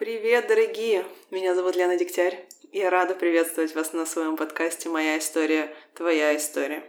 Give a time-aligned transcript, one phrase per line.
[0.00, 1.04] Привет, дорогие!
[1.30, 2.48] Меня зовут Лена Дегтярь.
[2.72, 6.82] Я рада приветствовать вас на своем подкасте «Моя история, твоя история».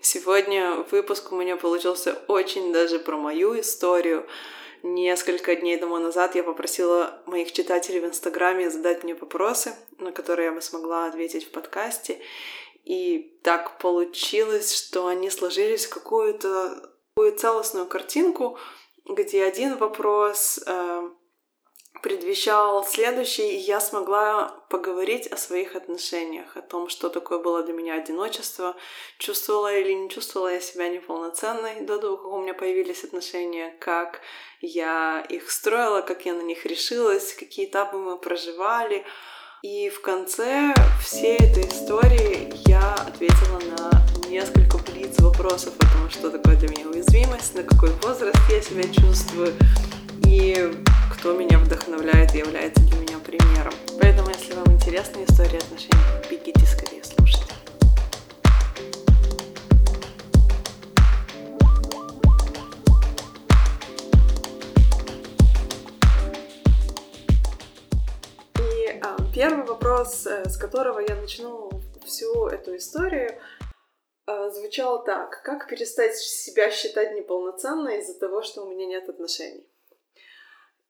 [0.00, 4.24] Сегодня выпуск у меня получился очень даже про мою историю.
[4.84, 10.46] Несколько дней тому назад я попросила моих читателей в Инстаграме задать мне вопросы, на которые
[10.46, 12.20] я бы смогла ответить в подкасте.
[12.84, 18.60] И так получилось, что они сложились в какую-то такую целостную картинку,
[19.06, 21.08] где один вопрос э,
[22.02, 27.72] предвещал следующий, и я смогла поговорить о своих отношениях, о том, что такое было для
[27.72, 28.76] меня одиночество,
[29.18, 34.20] чувствовала или не чувствовала я себя неполноценной до того, как у меня появились отношения, как
[34.60, 39.04] я их строила, как я на них решилась, какие этапы мы проживали.
[39.62, 46.30] И в конце всей этой истории я ответила на несколько блиц вопросов о том, что
[46.30, 49.54] такое для меня уязвимость, на какой возраст я себя чувствую,
[50.26, 50.72] и
[51.12, 53.72] кто меня вдохновляет и является для меня примером.
[54.00, 55.94] Поэтому, если вам интересна история отношений,
[56.30, 57.42] бегите скорее слушать.
[68.58, 71.70] И а, первый вопрос, э, с которого я начну
[72.04, 73.38] всю эту историю,
[74.26, 75.42] а, звучал так.
[75.42, 79.66] Как перестать себя считать неполноценной из-за того, что у меня нет отношений?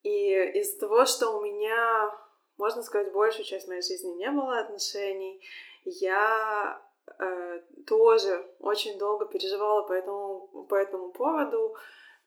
[0.05, 2.15] И из-за того, что у меня,
[2.59, 5.43] можно сказать, большую часть моей жизни не было отношений,
[5.85, 6.81] я
[7.19, 11.75] э, тоже очень долго переживала по этому, по этому поводу.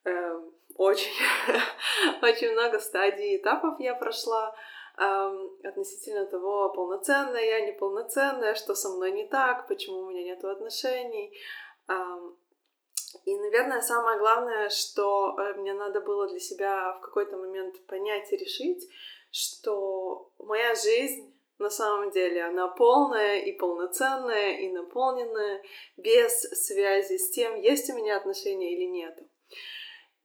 [0.05, 0.41] Э,
[0.75, 1.11] очень,
[2.23, 4.55] очень много стадий и этапов я прошла
[4.97, 10.43] э, относительно того, полноценная я, неполноценная, что со мной не так, почему у меня нет
[10.43, 11.31] отношений.
[11.87, 11.93] Э,
[13.25, 18.31] и, наверное, самое главное, что э, мне надо было для себя в какой-то момент понять
[18.33, 18.89] и решить,
[19.31, 25.63] что моя жизнь на самом деле она полная и полноценная и наполненная
[25.95, 29.17] без связи с тем, есть у меня отношения или нет.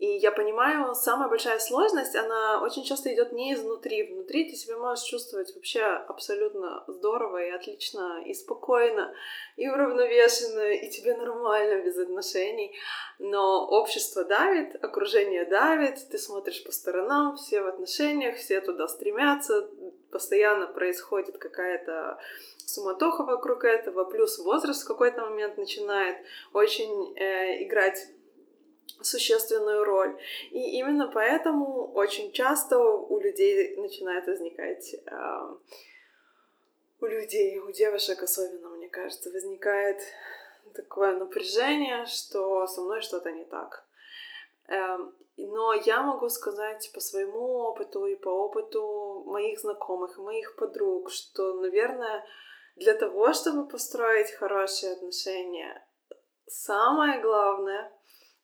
[0.02, 4.02] И я понимаю, самая большая сложность, она очень часто идет не изнутри.
[4.12, 9.14] Внутри ты себя можешь чувствовать вообще абсолютно здорово и отлично, и спокойно,
[9.54, 12.76] и уравновешенно, и тебе нормально без отношений.
[13.20, 19.70] Но общество давит, окружение давит, ты смотришь по сторонам, все в отношениях, все туда стремятся,
[20.10, 22.18] постоянно происходит какая-то
[22.56, 26.16] суматоха вокруг этого, плюс возраст в какой-то момент начинает
[26.52, 28.08] очень э, играть
[29.04, 30.18] существенную роль.
[30.50, 35.56] И именно поэтому очень часто у людей начинает возникать, э,
[37.00, 40.00] у людей, у девушек особенно, мне кажется, возникает
[40.74, 43.84] такое напряжение, что со мной что-то не так.
[44.68, 44.98] Э,
[45.36, 51.54] но я могу сказать по своему опыту и по опыту моих знакомых, моих подруг, что,
[51.54, 52.24] наверное,
[52.76, 55.86] для того, чтобы построить хорошие отношения,
[56.46, 57.92] самое главное—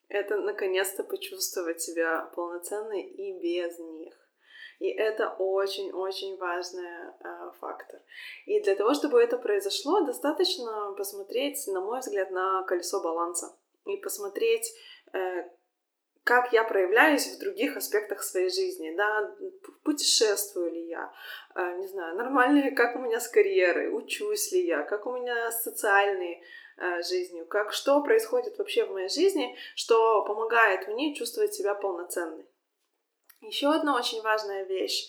[0.08, 4.14] это наконец-то почувствовать себя полноценной и без них.
[4.78, 8.00] И это очень-очень важный э, фактор.
[8.46, 13.96] И для того, чтобы это произошло, достаточно посмотреть, на мой взгляд, на колесо баланса и
[13.96, 14.72] посмотреть,
[15.12, 15.48] э,
[16.22, 19.34] как я проявляюсь в других аспектах своей жизни, да,
[19.82, 21.12] путешествую ли я,
[21.56, 25.12] э, не знаю, нормально ли, как у меня с карьерой, учусь ли я, как у
[25.12, 26.42] меня социальные
[27.02, 32.46] жизнью, как что происходит вообще в моей жизни, что помогает мне чувствовать себя полноценной.
[33.40, 35.08] Еще одна очень важная вещь,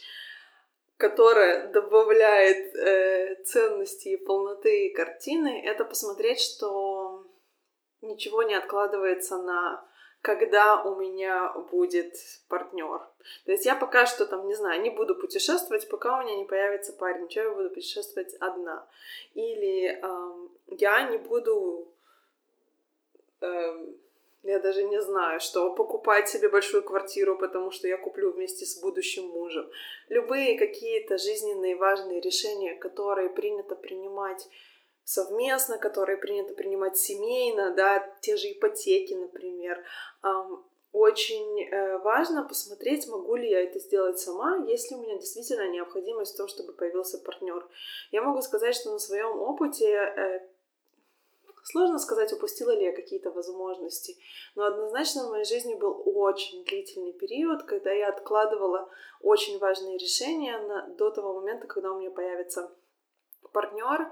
[0.97, 7.25] которая добавляет э, ценности и полноты картины, это посмотреть, что
[8.01, 9.87] ничего не откладывается на
[10.21, 12.13] когда у меня будет
[12.49, 13.01] партнер.
[13.45, 16.45] То есть я пока что там, не знаю, не буду путешествовать, пока у меня не
[16.45, 18.85] появится парень, что я буду путешествовать одна.
[19.33, 21.87] Или эм, я не буду,
[23.41, 23.95] эм,
[24.43, 28.81] я даже не знаю, что покупать себе большую квартиру, потому что я куплю вместе с
[28.81, 29.69] будущим мужем.
[30.09, 34.49] Любые какие-то жизненные важные решения, которые принято принимать
[35.09, 39.83] совместно, которые принято принимать семейно, да, те же ипотеки, например.
[40.91, 46.33] Очень э, важно посмотреть, могу ли я это сделать сама, если у меня действительно необходимость
[46.33, 47.67] в том, чтобы появился партнер.
[48.11, 50.39] Я могу сказать, что на своем опыте э,
[51.63, 54.17] Сложно сказать, упустила ли я какие-то возможности,
[54.55, 58.89] но однозначно в моей жизни был очень длительный период, когда я откладывала
[59.21, 62.71] очень важные решения на, до того момента, когда у меня появится
[63.51, 64.11] партнер.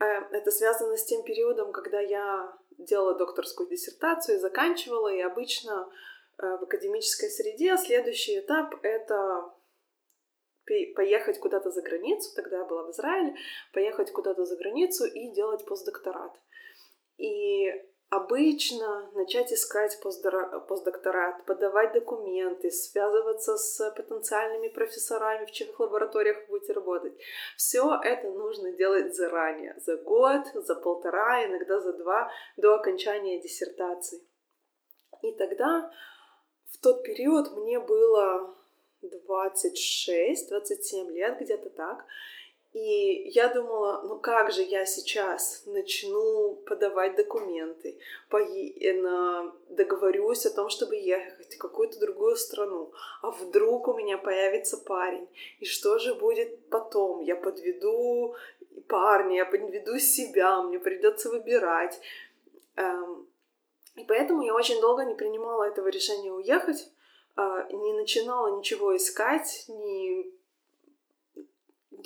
[0.00, 5.88] Э, это связано с тем периодом, когда я делала докторскую диссертацию заканчивала, и обычно
[6.38, 9.52] э, в академической среде следующий этап— это
[10.96, 13.36] поехать куда-то за границу, тогда я была в Израиле,
[13.72, 16.32] поехать куда-то за границу и делать постдокторат.
[17.18, 17.70] И
[18.10, 27.18] обычно начать искать постдокторат, подавать документы, связываться с потенциальными профессорами, в чьих лабораториях будете работать.
[27.56, 34.20] Все это нужно делать заранее, за год, за полтора, иногда за два до окончания диссертации.
[35.22, 35.90] И тогда,
[36.70, 38.54] в тот период, мне было
[39.02, 42.04] 26-27 лет, где-то так.
[42.74, 48.00] И я думала, ну как же я сейчас начну подавать документы,
[49.68, 52.92] договорюсь о том, чтобы ехать в какую-то другую страну,
[53.22, 55.28] а вдруг у меня появится парень,
[55.60, 57.20] и что же будет потом?
[57.20, 58.34] Я подведу
[58.88, 62.00] парня, я подведу себя, мне придется выбирать.
[62.74, 63.28] Эм,
[63.94, 66.90] и поэтому я очень долго не принимала этого решения уехать,
[67.36, 70.32] а, не начинала ничего искать, не...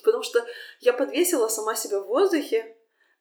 [0.04, 0.44] потому что
[0.80, 2.76] я подвесила сама себя в воздухе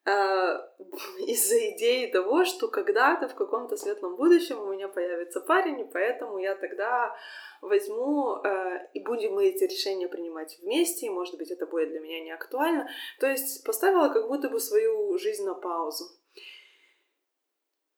[0.06, 0.10] э,
[1.28, 6.38] из-за идеи того, что когда-то в каком-то светлом будущем у меня появится парень, и поэтому
[6.38, 7.16] я тогда
[7.62, 12.00] возьму э, и будем мы эти решения принимать вместе, и, может быть, это будет для
[12.00, 12.90] меня не актуально.
[13.20, 16.06] То есть поставила как будто бы свою жизнь на паузу.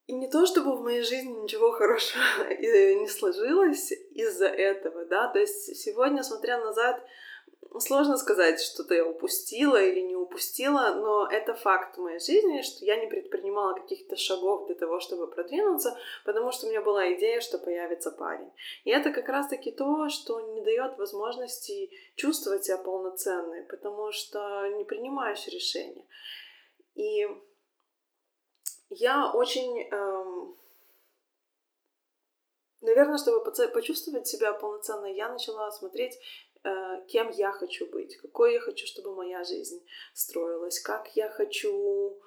[0.10, 5.38] И не то, чтобы в моей жизни ничего хорошего не сложилось из-за этого, да, то
[5.38, 7.06] есть сегодня, смотря назад,
[7.78, 12.86] сложно сказать, что-то я упустила или не упустила, но это факт в моей жизни, что
[12.86, 15.96] я не предпринимала каких-то шагов для того, чтобы продвинуться,
[16.26, 18.50] потому что у меня была идея, что появится парень.
[18.86, 24.86] И это как раз-таки то, что не дает возможности чувствовать себя полноценной, потому что не
[24.86, 26.08] принимаешь решения.
[26.96, 27.28] И
[28.90, 29.88] я очень...
[29.92, 30.56] Эм...
[32.82, 33.44] Наверное, чтобы
[33.74, 36.18] почувствовать себя полноценной, я начала смотреть,
[36.64, 42.22] э, кем я хочу быть, какой я хочу, чтобы моя жизнь строилась, как я хочу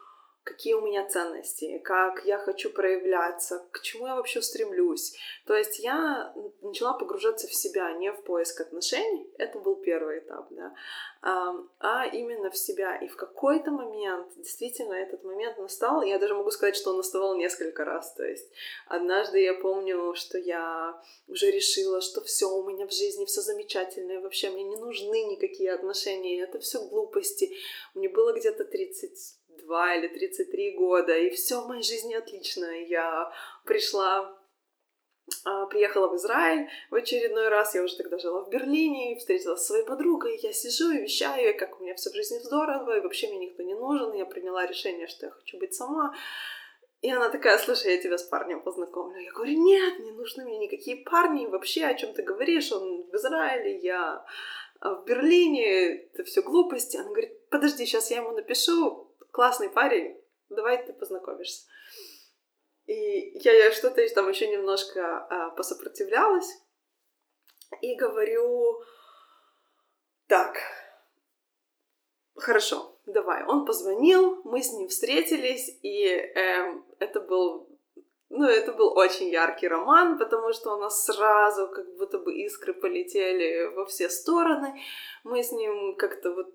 [0.44, 5.16] какие у меня ценности, как я хочу проявляться, к чему я вообще стремлюсь.
[5.46, 10.48] То есть я начала погружаться в себя, не в поиск отношений, это был первый этап,
[10.50, 10.74] да,
[11.22, 12.96] а именно в себя.
[12.96, 17.36] И в какой-то момент, действительно, этот момент настал, я даже могу сказать, что он наставал
[17.36, 18.12] несколько раз.
[18.14, 18.50] То есть
[18.86, 24.12] однажды я помню, что я уже решила, что все у меня в жизни, все замечательно,
[24.12, 27.52] и вообще мне не нужны никакие отношения, это все глупости.
[27.94, 32.64] Мне было где-то 30 32 или 33 года, и все в моей жизни отлично.
[32.86, 33.32] Я
[33.64, 34.38] пришла
[35.44, 39.60] а, приехала в Израиль в очередной раз, я уже тогда жила в Берлине, и встретилась
[39.60, 43.00] со своей подругой, я сижу и вещаю, как у меня все в жизни здорово, и
[43.00, 46.14] вообще мне никто не нужен, и я приняла решение, что я хочу быть сама.
[47.00, 49.20] И она такая, слушай, я тебя с парнем познакомлю.
[49.20, 53.14] Я говорю, нет, не нужны мне никакие парни, вообще о чем ты говоришь, он в
[53.14, 54.24] Израиле, я
[54.80, 56.96] а, в Берлине, это все глупости.
[56.96, 60.16] Она говорит, подожди, сейчас я ему напишу, классный парень,
[60.48, 61.66] давай ты познакомишься.
[62.86, 66.48] И я, я что-то там еще немножко а, посопротивлялась
[67.80, 68.82] и говорю,
[70.26, 70.56] так,
[72.36, 73.44] хорошо, давай.
[73.44, 77.68] Он позвонил, мы с ним встретились, и э, это был
[78.34, 82.72] ну, это был очень яркий роман, потому что у нас сразу как будто бы искры
[82.72, 84.80] полетели во все стороны.
[85.22, 86.50] Мы с ним как-то вот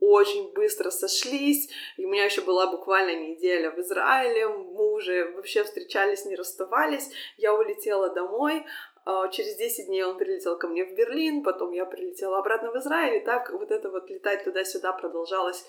[0.00, 1.68] очень быстро сошлись.
[1.96, 4.48] И у меня еще была буквально неделя в Израиле.
[4.48, 7.10] Мы уже вообще встречались, не расставались.
[7.36, 8.64] Я улетела домой.
[9.06, 12.76] А, через 10 дней он прилетел ко мне в Берлин, потом я прилетела обратно в
[12.76, 15.64] Израиль, и так вот это вот летать туда-сюда продолжалось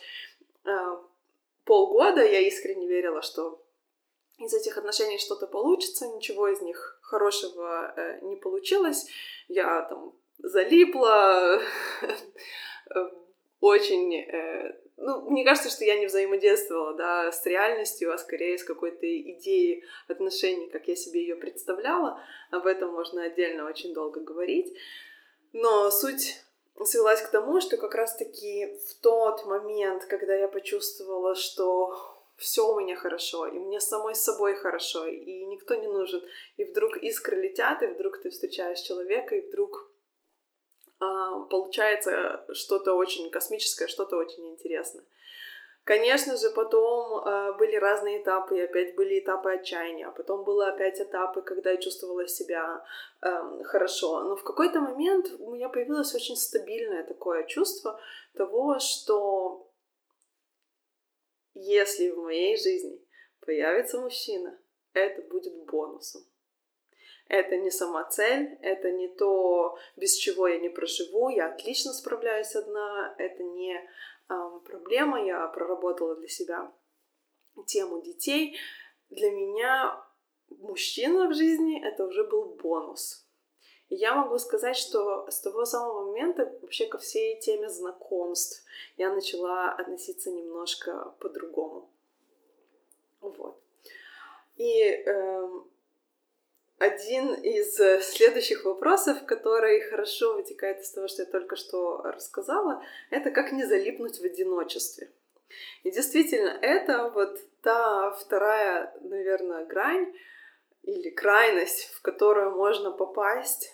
[0.65, 0.99] а,
[1.63, 2.25] полгода.
[2.25, 3.63] Я искренне верила, что
[4.39, 9.07] из этих отношений что-то получится, ничего из них хорошего э, не получилось.
[9.47, 11.61] Я там залипла,
[13.59, 14.15] очень...
[14.15, 19.05] Э, ну, мне кажется, что я не взаимодействовала, да, с реальностью, а скорее с какой-то
[19.05, 22.19] идеей отношений, как я себе ее представляла.
[22.51, 24.75] Об этом можно отдельно очень долго говорить.
[25.53, 26.41] Но суть
[26.85, 31.95] свелась к тому, что как раз-таки в тот момент, когда я почувствовала, что
[32.37, 36.23] все у меня хорошо, и мне самой с собой хорошо, и никто не нужен,
[36.57, 39.91] и вдруг искры летят, и вдруг ты встречаешь человека, и вдруг
[40.99, 45.03] получается что-то очень космическое, что-то очень интересное.
[45.87, 50.67] Конечно же, потом э, были разные этапы, и опять были этапы отчаяния, а потом было
[50.67, 52.83] опять этапы, когда я чувствовала себя
[53.21, 54.21] э, хорошо.
[54.23, 58.01] Но в какой-то момент у меня появилось очень стабильное такое чувство
[58.33, 59.71] того, что
[61.53, 63.01] если в моей жизни
[63.39, 64.59] появится мужчина,
[64.91, 66.21] это будет бонусом.
[67.27, 72.55] Это не сама цель, это не то, без чего я не проживу, я отлично справляюсь
[72.55, 74.33] одна, это не э,
[74.65, 76.71] проблема, я проработала для себя
[77.65, 78.57] тему детей.
[79.09, 80.01] Для меня
[80.49, 83.25] мужчина в жизни это уже был бонус.
[83.89, 88.65] Я могу сказать, что с того самого момента вообще ко всей теме знакомств
[88.97, 91.89] я начала относиться немножко по-другому.
[93.21, 93.61] Вот.
[94.57, 95.49] И э,
[96.77, 103.31] один из следующих вопросов, который хорошо вытекает из того, что я только что рассказала, это
[103.31, 105.11] как не залипнуть в одиночестве.
[105.83, 110.13] И действительно, это вот та вторая, наверное, грань
[110.83, 113.71] или крайность, в которую можно попасть,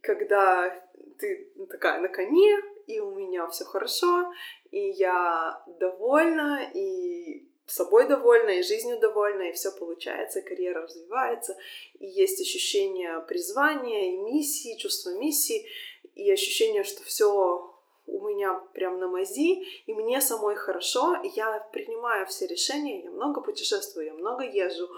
[0.00, 0.74] когда
[1.18, 4.32] ты такая на коне, и у меня все хорошо,
[4.70, 11.56] и я довольна, и собой довольна, и жизнью довольна, и все получается, карьера развивается,
[11.98, 15.66] и есть ощущение призвания, и миссии, чувство миссии,
[16.14, 17.70] и ощущение, что все
[18.06, 23.40] у меня прям на мази, и мне самой хорошо, я принимаю все решения, я много
[23.40, 24.88] путешествую, я много езжу,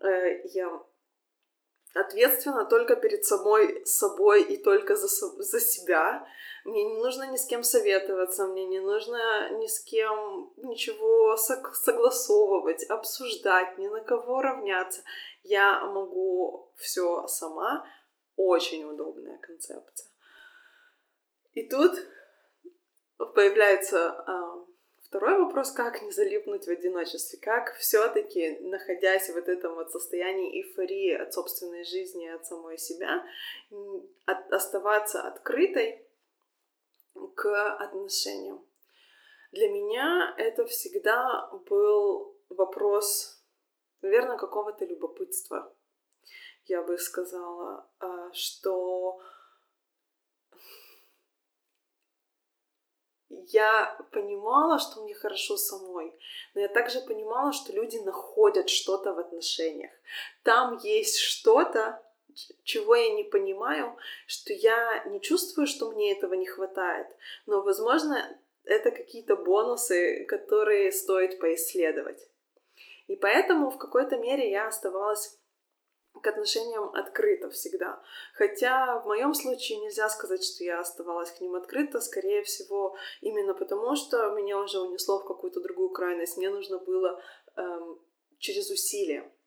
[0.00, 0.82] э, я
[1.94, 6.26] ответственна только перед самой собой и только за, за себя.
[6.64, 12.84] Мне не нужно ни с кем советоваться, мне не нужно ни с кем ничего согласовывать,
[12.84, 15.02] обсуждать, ни на кого равняться.
[15.42, 17.84] Я могу все сама.
[18.36, 20.08] Очень удобная концепция.
[21.52, 21.92] И тут
[23.34, 29.74] появляется э, второй вопрос, как не залипнуть в одиночестве, как все-таки, находясь в вот этом
[29.74, 33.22] вот состоянии эйфории от собственной жизни, от самой себя,
[34.24, 36.06] от, оставаться открытой
[37.34, 38.64] к отношениям.
[39.52, 43.42] Для меня это всегда был вопрос,
[44.00, 45.74] наверное, какого-то любопытства.
[46.64, 49.20] Я бы сказала, а, что
[53.28, 56.14] я понимала, что мне хорошо самой,
[56.54, 59.92] но я также понимала, что люди находят что-то в отношениях.
[60.42, 62.02] Там есть что-то,
[62.64, 63.96] чего я не понимаю,
[64.26, 67.08] что я не чувствую, что мне этого не хватает.
[67.46, 72.28] Но, возможно, это какие-то бонусы, которые стоит поисследовать.
[73.08, 75.38] И поэтому в какой-то мере я оставалась
[76.20, 78.02] к отношениям открыто всегда.
[78.34, 83.54] Хотя в моем случае нельзя сказать, что я оставалась к ним открыто, скорее всего, именно
[83.54, 86.36] потому, что меня уже унесло в какую-то другую крайность.
[86.36, 87.20] Мне нужно было
[87.56, 88.00] эм,
[88.38, 89.41] через усилие э,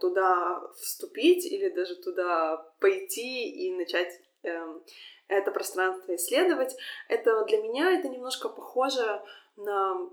[0.00, 4.82] туда вступить или даже туда пойти и начать эм,
[5.28, 6.76] это пространство исследовать.
[7.08, 9.22] Это для меня это немножко похоже
[9.56, 10.10] на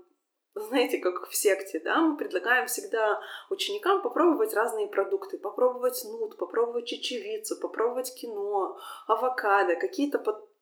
[0.54, 6.86] знаете, как в секте, да, мы предлагаем всегда ученикам попробовать разные продукты, попробовать нут, попробовать
[6.86, 10.18] чечевицу, попробовать кино, авокадо, какие-то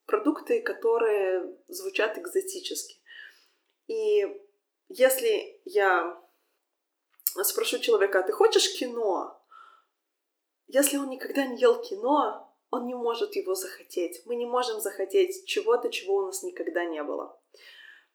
[0.06, 3.00] продукты, которые звучат экзотически.
[3.88, 4.24] И
[4.88, 6.22] если я
[7.42, 9.40] спрошу человека, а ты хочешь кино?
[10.66, 14.22] Если он никогда не ел кино, он не может его захотеть.
[14.26, 17.40] Мы не можем захотеть чего-то, чего у нас никогда не было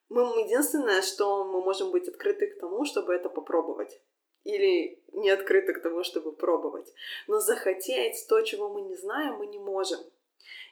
[0.09, 4.01] мы единственное, что мы можем быть открыты к тому, чтобы это попробовать.
[4.43, 6.93] Или не открыты к тому, чтобы пробовать.
[7.27, 9.99] Но захотеть то, чего мы не знаем, мы не можем.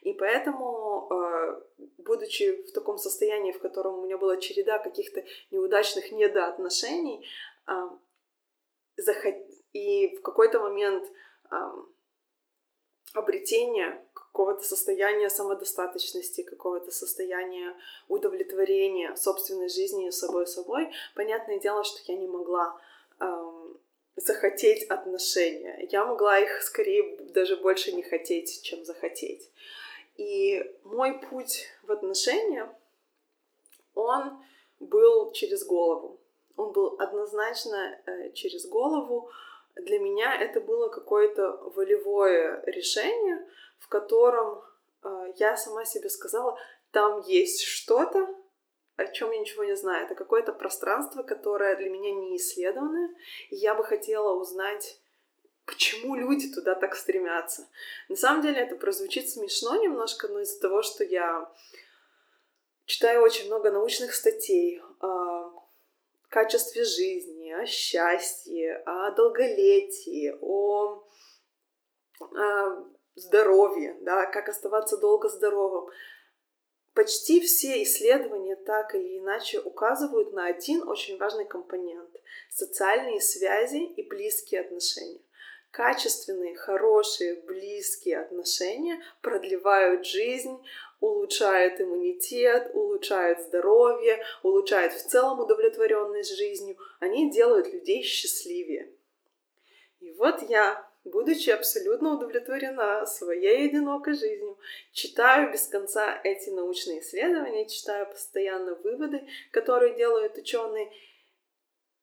[0.02, 1.62] И поэтому, э,
[1.98, 7.26] будучи в таком состоянии, в котором у меня была череда каких-то неудачных недоотношений,
[9.74, 11.12] и в какой-то момент
[13.14, 17.76] обретения какого-то состояния самодостаточности, какого-то состояния
[18.08, 22.80] удовлетворения собственной жизнью собой собой, понятное дело, что я не могла
[23.20, 23.80] эм,
[24.16, 25.88] захотеть отношения.
[25.92, 29.52] Я могла их скорее даже больше не хотеть, чем захотеть.
[30.18, 32.76] И мой путь в отношения,
[33.94, 34.44] он
[34.80, 36.20] был через голову.
[36.56, 39.30] Он был однозначно э, через голову.
[39.76, 43.48] Для меня это было какое-то волевое решение,
[43.80, 44.62] в котором
[45.04, 46.58] э, я сама себе сказала,
[46.92, 48.28] там есть что-то,
[48.96, 50.06] о чем я ничего не знаю.
[50.06, 53.10] Это какое-то пространство, которое для меня не исследованное,
[53.50, 55.00] и я бы хотела узнать,
[55.66, 57.68] почему люди туда так стремятся.
[58.10, 61.52] На самом деле это прозвучит смешно немножко, но из-за того, что я
[62.86, 65.33] читаю очень много научных статей о
[66.34, 71.08] качестве жизни, о счастье, о долголетии, о,
[72.20, 75.92] о здоровье, да, как оставаться долго здоровым.
[76.96, 82.16] Почти все исследования так или иначе указывают на один очень важный компонент—
[82.50, 85.22] социальные связи и близкие отношения.
[85.70, 90.58] Качественные, хорошие, близкие отношения продлевают жизнь,
[91.04, 96.78] улучшают иммунитет, улучшают здоровье, улучшают в целом удовлетворенность жизнью.
[97.02, 98.90] Они делают людей счастливее.
[100.00, 104.58] И вот я будучи абсолютно удовлетворена своей одинокой жизнью,
[104.94, 110.90] читаю без конца эти научные исследования, читаю постоянно выводы, которые делают ученые,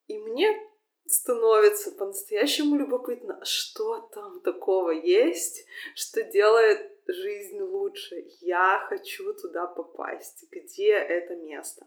[0.09, 0.61] и мне
[1.07, 5.65] становится по-настоящему любопытно, что там такого есть,
[5.95, 8.25] что делает жизнь лучше.
[8.41, 10.45] Я хочу туда попасть.
[10.51, 11.87] Где это место?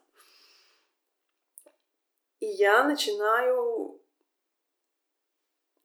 [2.39, 4.01] И я начинаю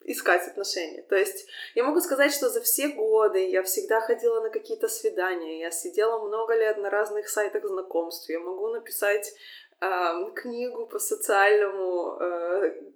[0.01, 1.03] искать отношения.
[1.03, 5.59] То есть я могу сказать, что за все годы я всегда ходила на какие-то свидания,
[5.59, 9.33] я сидела много лет на разных сайтах знакомств, я могу написать
[9.81, 12.91] э, книгу по социальному э,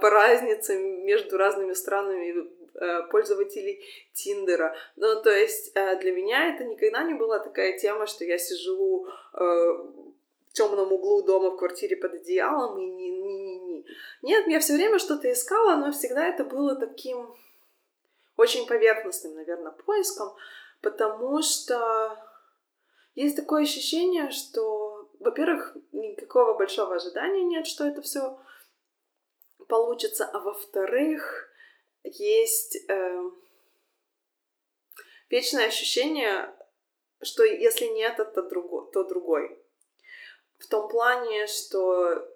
[0.00, 2.48] по разнице между разными странами
[3.10, 4.74] пользователей Тиндера.
[4.96, 9.06] Ну, то есть э, для меня это никогда не была такая тема, что я сижу
[9.06, 13.86] э, в темном углу дома в квартире под одеялом и не, не, не,
[14.22, 17.34] нет, я все время что-то искала, но всегда это было таким
[18.36, 20.34] очень поверхностным, наверное, поиском,
[20.80, 22.18] потому что
[23.14, 28.38] есть такое ощущение, что, во-первых, никакого большого ожидания нет, что это все
[29.68, 31.48] получится, а во-вторых,
[32.04, 33.30] есть э,
[35.30, 36.54] вечное ощущение,
[37.22, 39.58] что если нет, это друго, то другой.
[40.58, 42.28] В том плане, что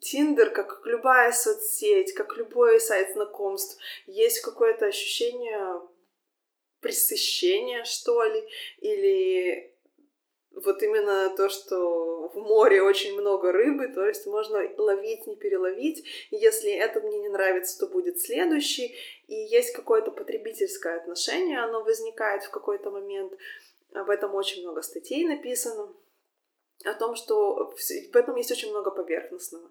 [0.00, 5.80] Тиндер, как любая соцсеть, как любой сайт знакомств, есть какое-то ощущение
[6.80, 9.75] пресыщения, что ли, или
[10.56, 16.04] вот именно то, что в море очень много рыбы, то есть можно ловить, не переловить.
[16.30, 18.96] Если этот мне не нравится, то будет следующий.
[19.26, 23.34] И есть какое-то потребительское отношение, оно возникает в какой-то момент.
[23.92, 25.94] Об этом очень много статей написано.
[26.84, 29.70] О том, что в этом есть очень много поверхностного.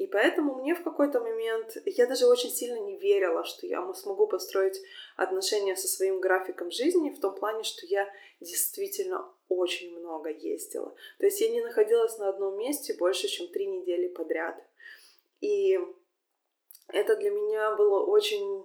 [0.00, 4.26] И поэтому мне в какой-то момент, я даже очень сильно не верила, что я смогу
[4.26, 4.80] построить
[5.14, 8.08] отношения со своим графиком жизни в том плане, что я
[8.40, 10.96] действительно очень много ездила.
[11.18, 14.56] То есть я не находилась на одном месте больше, чем три недели подряд.
[15.42, 15.78] И
[16.88, 18.64] это для меня было очень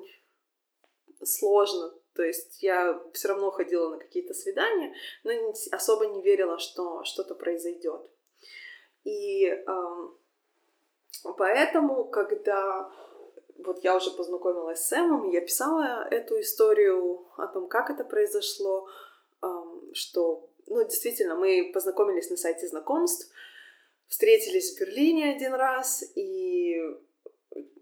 [1.21, 1.99] сложно.
[2.13, 4.95] То есть я все равно ходила на какие-то свидания,
[5.25, 5.33] но
[5.73, 8.09] особо не верила, что что-то произойдет.
[9.03, 10.17] И эм,
[11.33, 12.89] Поэтому, когда
[13.57, 18.87] вот я уже познакомилась с Сэмом, я писала эту историю о том, как это произошло,
[19.93, 23.31] что, ну, действительно, мы познакомились на сайте знакомств,
[24.07, 26.81] встретились в Берлине один раз, и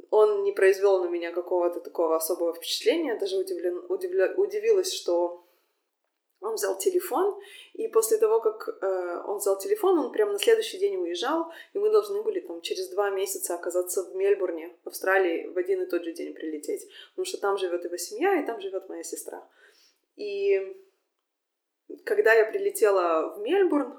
[0.09, 5.43] он не произвел на меня какого-то такого особого впечатления, даже удивлен, удивля, удивилась, что
[6.43, 7.39] он взял телефон,
[7.73, 11.79] и после того, как э, он взял телефон, он прямо на следующий день уезжал, и
[11.79, 15.85] мы должны были там через два месяца оказаться в Мельбурне, в Австралии, в один и
[15.85, 19.47] тот же день прилететь, потому что там живет его семья, и там живет моя сестра.
[20.15, 20.77] И
[22.03, 23.97] когда я прилетела в Мельбурн,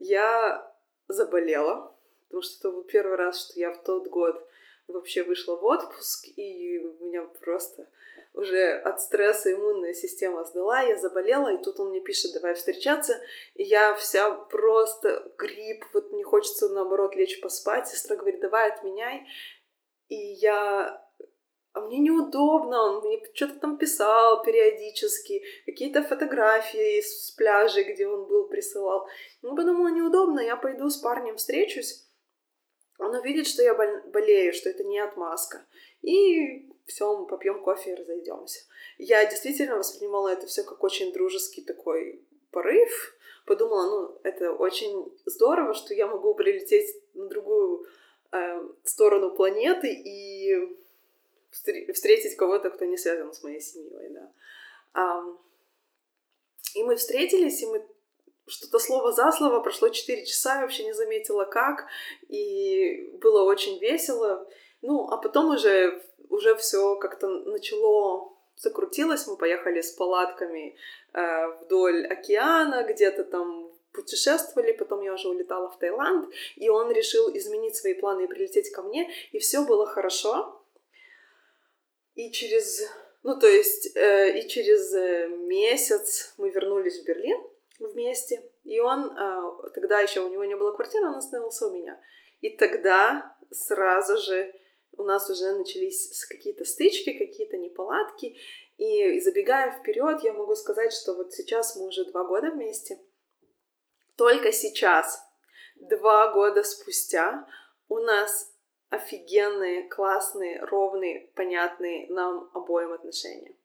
[0.00, 0.70] я
[1.08, 4.44] заболела, потому что это был первый раз, что я в тот год
[4.88, 7.88] вообще вышла в отпуск, и у меня просто
[8.34, 13.20] уже от стресса иммунная система сдала, я заболела, и тут он мне пишет, давай встречаться,
[13.54, 19.26] и я вся просто грипп, вот мне хочется, наоборот, лечь поспать, сестра говорит, давай отменяй,
[20.08, 21.00] и я
[21.72, 28.28] а мне неудобно, он мне что-то там писал периодически, какие-то фотографии с пляжей, где он
[28.28, 29.08] был, присылал.
[29.42, 32.08] Ну, подумала, неудобно, я пойду с парнем встречусь,
[32.98, 35.66] он увидит, что я болею, что это не отмазка.
[36.00, 38.60] И все, мы попьем кофе и разойдемся.
[38.98, 43.16] Я действительно воспринимала это все как очень дружеский такой порыв.
[43.46, 47.86] Подумала, ну, это очень здорово, что я могу прилететь на другую
[48.32, 50.76] э, сторону планеты и
[51.50, 54.32] встретить кого-то, кто не связан с моей семьей, да.
[54.94, 55.38] Um,
[56.74, 57.86] и мы встретились, и мы
[58.46, 61.86] что-то слово за слово, прошло 4 часа, я вообще не заметила как,
[62.28, 64.46] и было очень весело.
[64.82, 70.76] Ну, а потом уже уже все как-то начало закрутилось, мы поехали с палатками
[71.12, 77.34] э, вдоль океана, где-то там путешествовали, потом я уже улетала в Таиланд, и он решил
[77.36, 80.60] изменить свои планы и прилететь ко мне, и все было хорошо.
[82.14, 82.88] И через,
[83.22, 87.40] ну то есть, э, и через э, месяц мы вернулись в Берлин
[87.78, 92.00] вместе, и он, э, тогда еще у него не было квартиры, он остановился у меня.
[92.40, 94.52] И тогда сразу же
[94.96, 98.36] у нас уже начались какие-то стычки, какие-то неполадки,
[98.76, 103.00] и забегая вперед, я могу сказать, что вот сейчас мы уже два года вместе.
[104.16, 105.20] Только сейчас,
[105.76, 107.46] два года спустя,
[107.88, 108.52] у нас
[108.90, 113.56] офигенные, классные, ровные, понятные нам обоим отношения.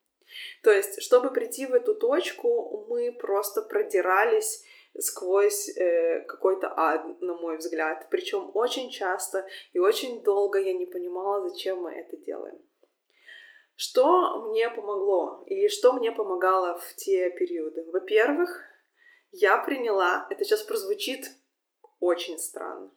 [0.63, 4.63] То есть, чтобы прийти в эту точку, мы просто продирались
[4.99, 8.07] сквозь э, какой-то ад, на мой взгляд.
[8.09, 12.59] Причем очень часто и очень долго я не понимала, зачем мы это делаем.
[13.75, 17.85] Что мне помогло или что мне помогало в те периоды?
[17.91, 18.61] Во-первых,
[19.31, 21.25] я приняла, это сейчас прозвучит
[21.99, 22.91] очень странно,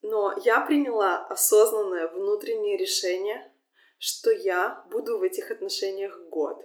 [0.00, 3.52] но я приняла осознанное внутреннее решение,
[3.98, 6.64] что я буду в этих отношениях год.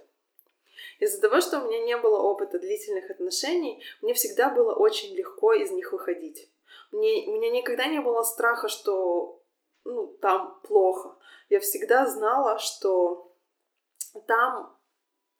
[1.02, 5.52] Из-за того, что у меня не было опыта длительных отношений, мне всегда было очень легко
[5.52, 6.48] из них выходить.
[6.92, 9.42] Мне, у меня никогда не было страха, что
[9.82, 11.16] ну, там плохо.
[11.48, 13.34] Я всегда знала, что
[14.28, 14.78] там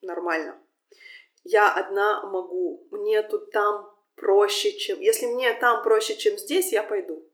[0.01, 0.61] нормально.
[1.44, 2.88] Я одна могу.
[2.90, 4.98] Мне тут там проще, чем...
[4.98, 7.25] Если мне там проще, чем здесь, я пойду.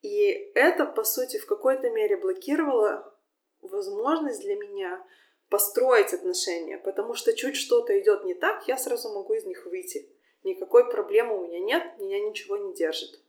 [0.00, 3.14] И это, по сути, в какой-то мере блокировало
[3.60, 5.04] возможность для меня
[5.52, 10.08] построить отношения, потому что чуть что-то идет не так, я сразу могу из них выйти.
[10.44, 13.20] Никакой проблемы у меня нет, меня ничего не держит.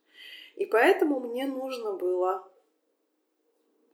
[0.55, 2.49] И поэтому мне нужно было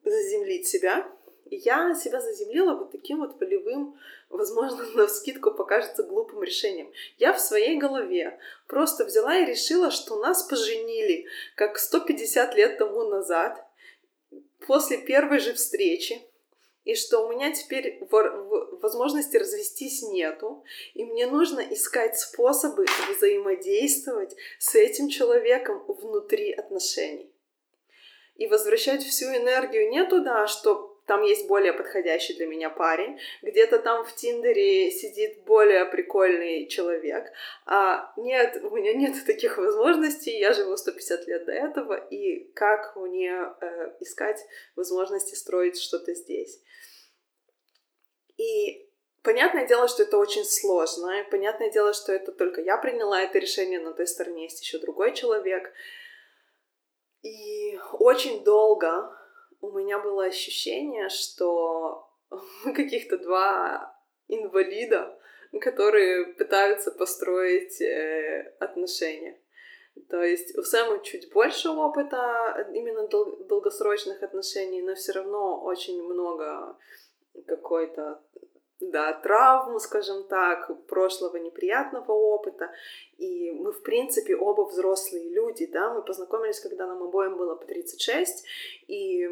[0.03, 1.11] заземлить себя.
[1.45, 6.93] И я себя заземлила вот таким вот полевым, возможно, на скидку покажется глупым решением.
[7.17, 8.37] Я в своей голове
[8.67, 13.65] просто взяла и решила, что нас поженили, как 150 лет тому назад,
[14.67, 16.28] после первой же встречи,
[16.89, 18.01] и что у меня теперь
[18.81, 20.63] возможности развестись нету,
[20.95, 27.31] и мне нужно искать способы взаимодействовать с этим человеком внутри отношений.
[28.37, 33.79] И возвращать всю энергию не туда, что там есть более подходящий для меня парень, где-то
[33.79, 37.25] там в Тиндере сидит более прикольный человек.
[37.65, 42.95] А нет, у меня нет таких возможностей, я живу 150 лет до этого, и как
[42.95, 46.61] мне э, искать возможности строить что-то здесь.
[48.39, 48.89] И
[49.21, 53.37] Понятное дело, что это очень сложно, и понятное дело, что это только я приняла это
[53.37, 55.73] решение, на той стороне есть еще другой человек.
[57.21, 59.13] И очень долго
[59.59, 62.09] у меня было ощущение, что
[62.63, 63.93] мы каких-то два
[64.29, 65.19] инвалида,
[65.59, 69.37] которые пытаются построить э, отношения.
[70.09, 76.01] То есть у Сэма чуть больше опыта именно дол- долгосрочных отношений, но все равно очень
[76.01, 76.77] много
[77.47, 78.21] какой-то
[78.79, 82.71] да, травм, скажем так, прошлого неприятного опыта.
[83.17, 87.65] И мы, в принципе, оба взрослые люди, да, мы познакомились, когда нам обоим было по
[87.65, 88.45] 36,
[88.87, 89.27] и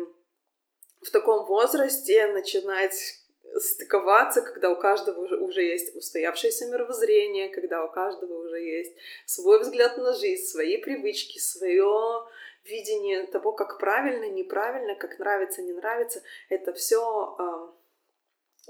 [1.01, 3.23] в таком возрасте начинать
[3.55, 9.61] стыковаться, когда у каждого уже, уже есть устоявшееся мировоззрение, когда у каждого уже есть свой
[9.61, 12.25] взгляд на жизнь, свои привычки, свое
[12.65, 16.21] видение того, как правильно, неправильно, как нравится, не нравится.
[16.49, 17.77] Это все э,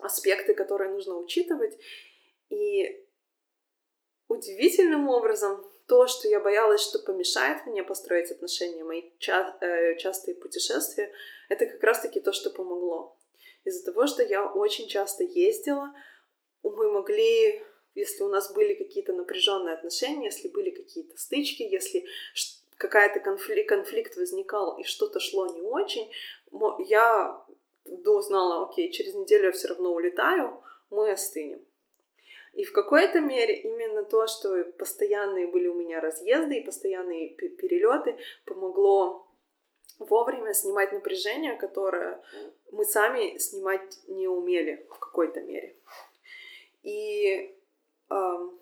[0.01, 1.77] аспекты, которые нужно учитывать.
[2.49, 3.03] И
[4.27, 10.35] удивительным образом то, что я боялась, что помешает мне построить отношения, мои ча- э, частые
[10.35, 11.11] путешествия,
[11.49, 13.17] это как раз-таки то, что помогло.
[13.63, 15.93] Из-за того, что я очень часто ездила,
[16.63, 17.63] мы могли,
[17.95, 22.05] если у нас были какие-то напряженные отношения, если были какие-то стычки, если
[22.77, 26.11] какая-то конфликт, конфликт возникал и что-то шло не очень,
[26.87, 27.45] я
[27.89, 31.61] до знала, окей, через неделю я все равно улетаю, мы остынем.
[32.53, 38.17] И в какой-то мере именно то, что постоянные были у меня разъезды и постоянные перелеты,
[38.45, 39.27] помогло
[39.99, 42.21] вовремя снимать напряжение, которое
[42.71, 45.75] мы сами снимать не умели в какой-то мере.
[46.83, 47.55] И
[48.09, 48.59] эм,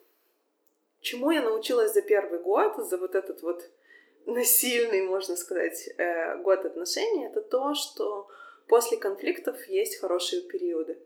[1.02, 3.70] чему я научилась за первый год, за вот этот вот
[4.26, 8.28] насильный, можно сказать, э, год отношений, это то, что
[8.68, 10.98] после конфликтов есть хорошие периоды.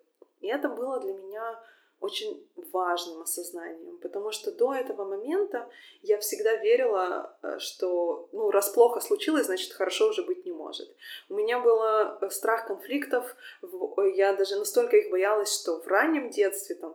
[0.41, 1.59] И это было для меня
[1.99, 5.69] очень важным осознанием, потому что до этого момента
[6.01, 10.89] я всегда верила, э, что, ну, раз плохо случилось, значит, хорошо уже быть не может.
[11.27, 13.35] У меня был э, страх конфликтов,
[14.15, 16.93] я даже настолько их боялась, что в раннем детстве, там,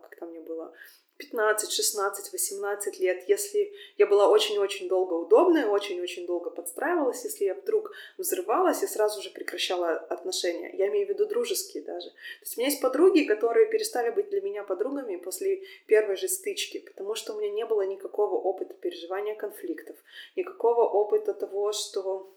[1.17, 7.53] 15, 16, 18 лет, если я была очень-очень долго удобная, очень-очень долго подстраивалась, если я
[7.53, 10.71] вдруг взрывалась, я сразу же прекращала отношения.
[10.73, 12.09] Я имею в виду дружеские даже.
[12.09, 16.27] То есть у меня есть подруги, которые перестали быть для меня подругами после первой же
[16.27, 19.95] стычки, потому что у меня не было никакого опыта переживания конфликтов,
[20.35, 22.35] никакого опыта того, что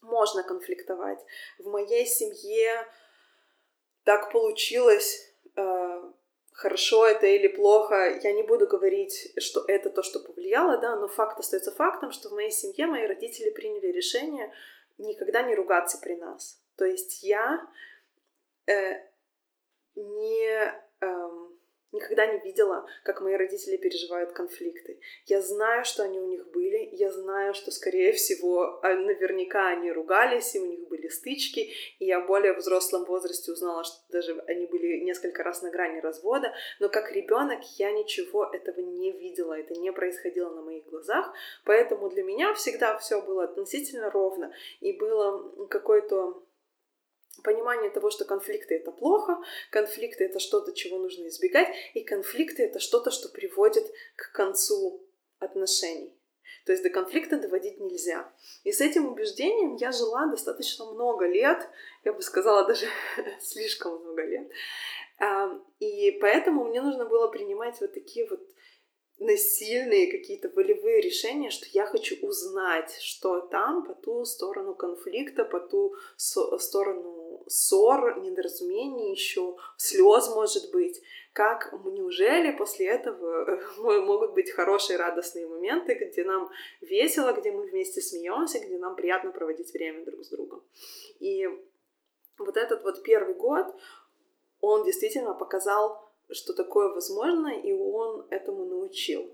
[0.00, 1.18] можно конфликтовать.
[1.58, 2.86] В моей семье
[4.04, 6.02] так получилось, э,
[6.58, 11.06] хорошо это или плохо, я не буду говорить, что это то, что повлияло, да, но
[11.06, 14.52] факт остается фактом, что в моей семье мои родители приняли решение
[14.98, 16.60] никогда не ругаться при нас.
[16.76, 17.64] То есть я
[18.66, 18.94] э,
[19.94, 20.74] не...
[21.00, 21.47] Э,
[21.90, 25.00] Никогда не видела, как мои родители переживают конфликты.
[25.24, 29.90] Я знаю, что они у них были, я знаю, что, скорее всего, а, наверняка они
[29.90, 34.38] ругались, и у них были стычки, и я в более взрослом возрасте узнала, что даже
[34.46, 39.58] они были несколько раз на грани развода, но как ребенок я ничего этого не видела,
[39.58, 41.32] это не происходило на моих глазах,
[41.64, 46.42] поэтому для меня всегда все было относительно ровно, и было какое-то
[47.42, 49.38] понимание того, что конфликты это плохо,
[49.70, 53.86] конфликты это что-то, чего нужно избегать, и конфликты это что-то, что приводит
[54.16, 55.06] к концу
[55.38, 56.14] отношений.
[56.64, 58.30] То есть до конфликта доводить нельзя.
[58.64, 61.66] И с этим убеждением я жила достаточно много лет,
[62.04, 62.86] я бы сказала даже
[63.40, 64.50] слишком много лет.
[65.78, 68.40] И поэтому мне нужно было принимать вот такие вот
[69.18, 75.60] насильные какие-то волевые решения, что я хочу узнать, что там по ту сторону конфликта, по
[75.60, 81.00] ту сторону ссор, недоразумений еще, слез может быть.
[81.32, 83.60] Как неужели после этого э,
[84.00, 86.50] могут быть хорошие радостные моменты, где нам
[86.80, 90.62] весело, где мы вместе смеемся, где нам приятно проводить время друг с другом.
[91.20, 91.48] И
[92.38, 93.66] вот этот вот первый год,
[94.60, 99.30] он действительно показал что такое возможно, и он этому научил.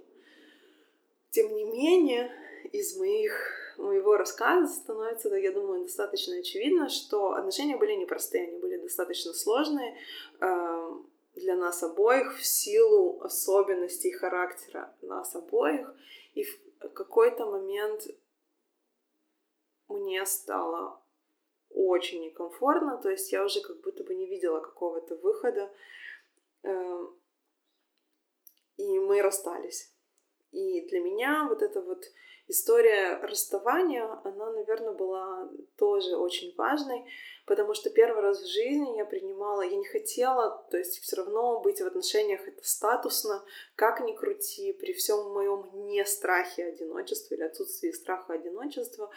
[1.30, 2.30] Тем не менее,
[2.72, 8.76] из моих, моего рассказа становится, я думаю, достаточно очевидно, что отношения были непростые, они были
[8.76, 9.98] достаточно сложные
[10.40, 10.90] э,
[11.34, 15.92] для нас обоих в силу особенностей характера нас обоих.
[16.34, 18.06] И в какой-то момент
[19.88, 21.00] мне стало
[21.70, 25.62] очень некомфортно, то есть я уже как будто бы не видела какого-то выхода.
[25.62, 25.70] Эм,
[28.76, 29.92] и мы расстались.
[30.50, 32.04] И для меня вот эта вот
[32.46, 37.04] история расставания, она, наверное, была тоже очень важной,
[37.46, 41.60] потому что первый раз в жизни я принимала, я не хотела, то есть все равно
[41.60, 47.42] быть в отношениях это статусно, как ни крути, при всем моем не страхе одиночества или
[47.42, 49.10] отсутствии страха одиночества,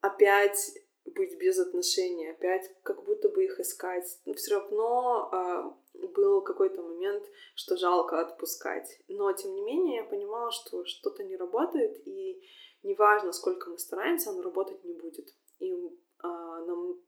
[0.00, 0.72] опять
[1.14, 4.18] быть без отношений, опять как будто бы их искать.
[4.24, 9.00] Но все равно э, был какой-то момент, что жалко отпускать.
[9.08, 12.42] Но тем не менее я понимала, что что-то не работает, и
[12.82, 15.34] неважно, сколько мы стараемся, оно работать не будет.
[15.58, 15.76] И, э,
[16.22, 17.00] нам...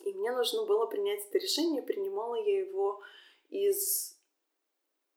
[0.00, 3.02] и мне нужно было принять это решение, принимала я его
[3.50, 4.16] из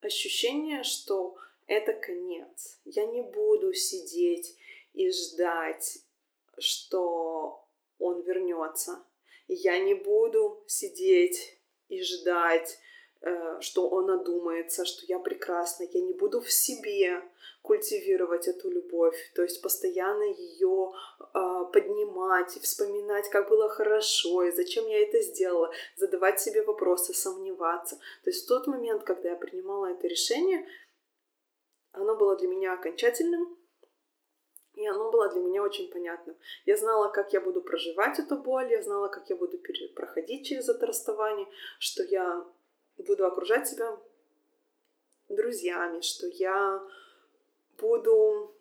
[0.02, 1.36] ощущения, что
[1.68, 2.80] это конец.
[2.86, 4.58] Я не буду сидеть
[4.94, 6.00] и ждать,
[6.58, 7.66] что
[8.00, 9.04] он вернется.
[9.48, 11.60] Я не буду сидеть
[11.90, 12.80] и ждать,
[13.22, 15.86] э, что он одумается, что я прекрасна.
[15.92, 17.22] Я не буду в себе
[17.62, 24.52] культивировать эту любовь, то есть постоянно ее э, поднимать и вспоминать, как было хорошо и
[24.52, 27.98] зачем я это сделала, задавать себе вопросы, сомневаться.
[28.24, 30.66] То есть в тот момент, когда я принимала это решение,
[31.92, 33.59] оно было для меня окончательным,
[34.80, 36.36] и оно было для меня очень понятным.
[36.66, 39.60] Я знала, как я буду проживать эту боль, я знала, как я буду
[39.94, 41.48] проходить через это расставание,
[41.80, 42.46] что я
[42.98, 43.98] буду окружать себя
[45.28, 46.82] друзьями, что я
[47.78, 48.54] буду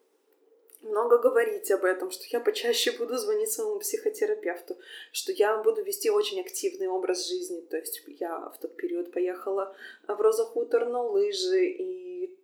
[0.82, 4.76] много говорить об этом, что я почаще буду звонить своему психотерапевту,
[5.12, 7.60] что я буду вести очень активный образ жизни.
[7.60, 9.74] То есть я в тот период поехала
[10.06, 12.38] в Роза Хутор на лыжи и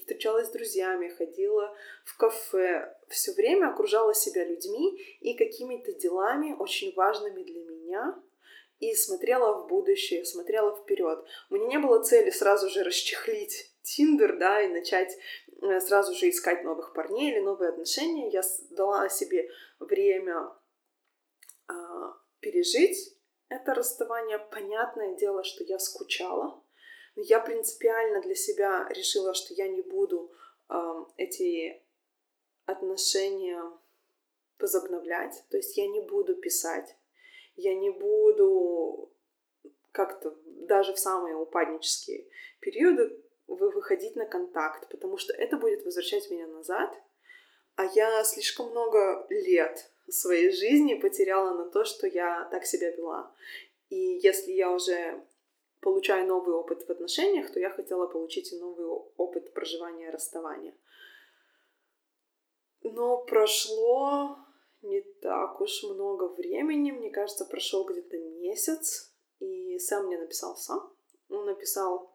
[0.00, 6.92] встречалась с друзьями, ходила в кафе, все время окружала себя людьми и какими-то делами очень
[6.94, 8.22] важными для меня,
[8.80, 11.24] и смотрела в будущее, смотрела вперед.
[11.50, 15.16] У меня не было цели сразу же расчехлить Тиндер, да, и начать
[15.62, 18.30] э, сразу же искать новых парней или новые отношения.
[18.30, 19.48] Я дала себе
[19.78, 20.50] время
[21.68, 23.14] а, пережить
[23.48, 24.38] это расставание.
[24.38, 26.62] Понятное дело, что я скучала,
[27.14, 30.32] но я принципиально для себя решила, что я не буду
[30.68, 30.74] э,
[31.16, 31.83] эти
[32.66, 33.60] отношения
[34.58, 36.96] возобновлять, то есть я не буду писать,
[37.56, 39.12] я не буду
[39.92, 42.26] как-то даже в самые упаднические
[42.60, 46.94] периоды выходить на контакт, потому что это будет возвращать меня назад,
[47.76, 53.34] а я слишком много лет своей жизни потеряла на то, что я так себя вела.
[53.88, 55.22] И если я уже
[55.80, 60.74] получая новый опыт в отношениях, то я хотела получить и новый опыт проживания расставания.
[62.84, 64.38] Но прошло
[64.82, 70.92] не так уж много времени, мне кажется, прошел где-то месяц, и Сэм мне написал сам.
[71.30, 72.14] Он написал,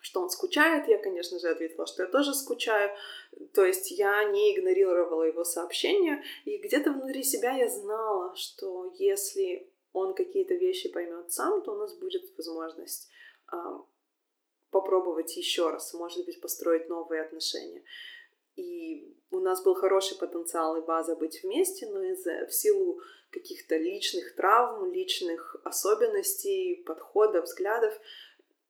[0.00, 0.88] что он скучает.
[0.88, 2.96] Я, конечно же, ответила, что я тоже скучаю.
[3.52, 6.22] То есть я не игнорировала его сообщения.
[6.44, 11.76] И где-то внутри себя я знала, что если он какие-то вещи поймет сам, то у
[11.76, 13.10] нас будет возможность
[13.48, 13.82] а,
[14.70, 17.82] попробовать еще раз, может быть, построить новые отношения.
[18.56, 23.76] И у нас был хороший потенциал и база быть вместе, но из-за в силу каких-то
[23.76, 27.98] личных травм, личных особенностей, подходов, взглядов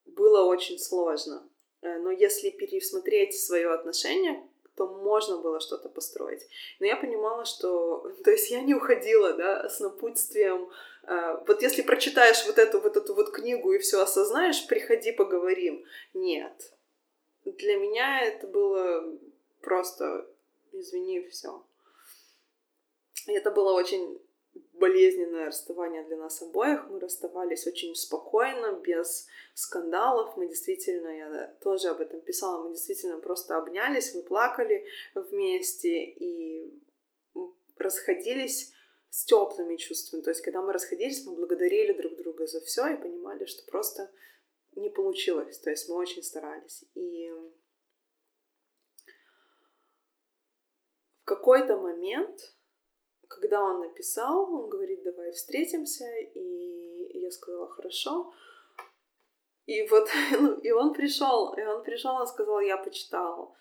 [0.04, 1.48] было очень сложно.
[1.82, 6.46] Э, но если пересмотреть свое отношение, то можно было что-то построить.
[6.80, 8.10] Но я понимала, что...
[8.24, 10.68] То есть я не уходила, да, с напутствием.
[11.04, 15.84] Э, вот если прочитаешь вот эту вот эту вот книгу и все осознаешь, приходи, поговорим.
[16.14, 16.72] Нет.
[17.44, 19.16] Для меня это было
[19.60, 20.28] просто,
[20.72, 21.64] извини, все.
[23.26, 24.20] Это было очень
[24.74, 26.86] болезненное расставание для нас обоих.
[26.88, 30.36] Мы расставались очень спокойно, без скандалов.
[30.36, 36.72] Мы действительно, я тоже об этом писала, мы действительно просто обнялись, мы плакали вместе и
[37.78, 38.72] расходились
[39.10, 40.22] с теплыми чувствами.
[40.22, 44.10] То есть, когда мы расходились, мы благодарили друг друга за все и понимали, что просто
[44.74, 45.58] не получилось.
[45.58, 46.84] То есть мы очень старались.
[46.94, 47.32] И
[51.26, 52.54] какой-то момент,
[53.28, 58.32] когда он написал, он говорит, давай встретимся, и я сказала, хорошо.
[59.66, 60.08] И вот,
[60.62, 63.54] и он пришел, и он пришел, он сказал, я почитал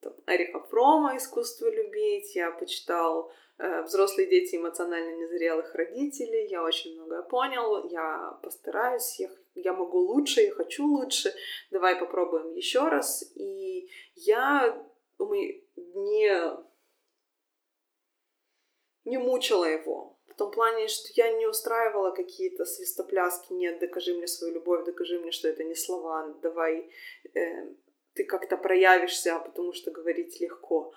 [0.00, 6.94] там, Эриха Фрома «Искусство любить», я почитал э, «Взрослые дети эмоционально незрелых родителей», я очень
[6.94, 11.34] многое понял, я постараюсь, я, я могу лучше, я хочу лучше,
[11.70, 13.22] давай попробуем еще раз.
[13.36, 14.82] И я
[15.18, 16.71] мы не
[19.04, 20.18] не мучила его.
[20.26, 23.52] В том плане, что я не устраивала какие-то свистопляски.
[23.52, 26.34] Нет, докажи мне свою любовь, докажи мне, что это не слова.
[26.42, 26.90] Давай
[27.34, 27.74] э,
[28.14, 30.94] ты как-то проявишься, потому что говорить легко.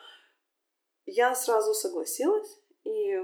[1.06, 2.62] Я сразу согласилась.
[2.84, 3.18] И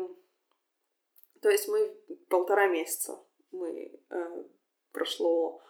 [1.41, 1.96] то есть мы
[2.30, 3.20] полтора месяца
[3.52, 4.44] мы э,
[4.91, 5.62] прошло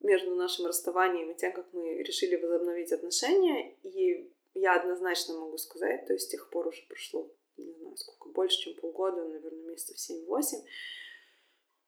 [0.00, 3.76] между нашим расставанием и тем, как мы решили возобновить отношения.
[3.82, 7.30] И я однозначно могу сказать, то есть с тех пор уже прошло
[7.64, 10.64] не знаю, сколько, больше, чем полгода, наверное, месяцев 7-8,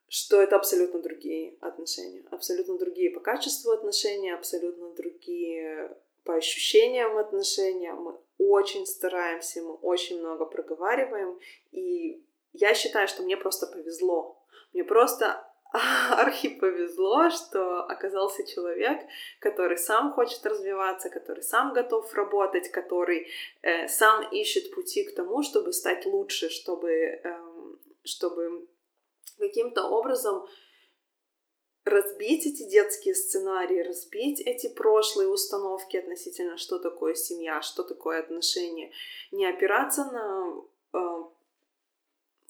[0.09, 7.93] что это абсолютно другие отношения, абсолютно другие по качеству отношения, абсолютно другие по ощущениям отношения.
[7.95, 11.39] Мы очень стараемся, мы очень много проговариваем,
[11.71, 14.39] и я считаю, что мне просто повезло.
[14.73, 15.52] Мне просто
[16.11, 19.01] архи повезло, что оказался человек,
[19.41, 23.29] который сам хочет развиваться, который сам готов работать, который
[23.63, 27.39] э, сам ищет пути к тому, чтобы стать лучше, чтобы, э,
[28.05, 28.69] чтобы
[29.39, 30.47] каким-то образом
[31.85, 38.93] разбить эти детские сценарии, разбить эти прошлые установки относительно, что такое семья, что такое отношения,
[39.31, 40.55] не опираться на
[40.93, 41.32] э,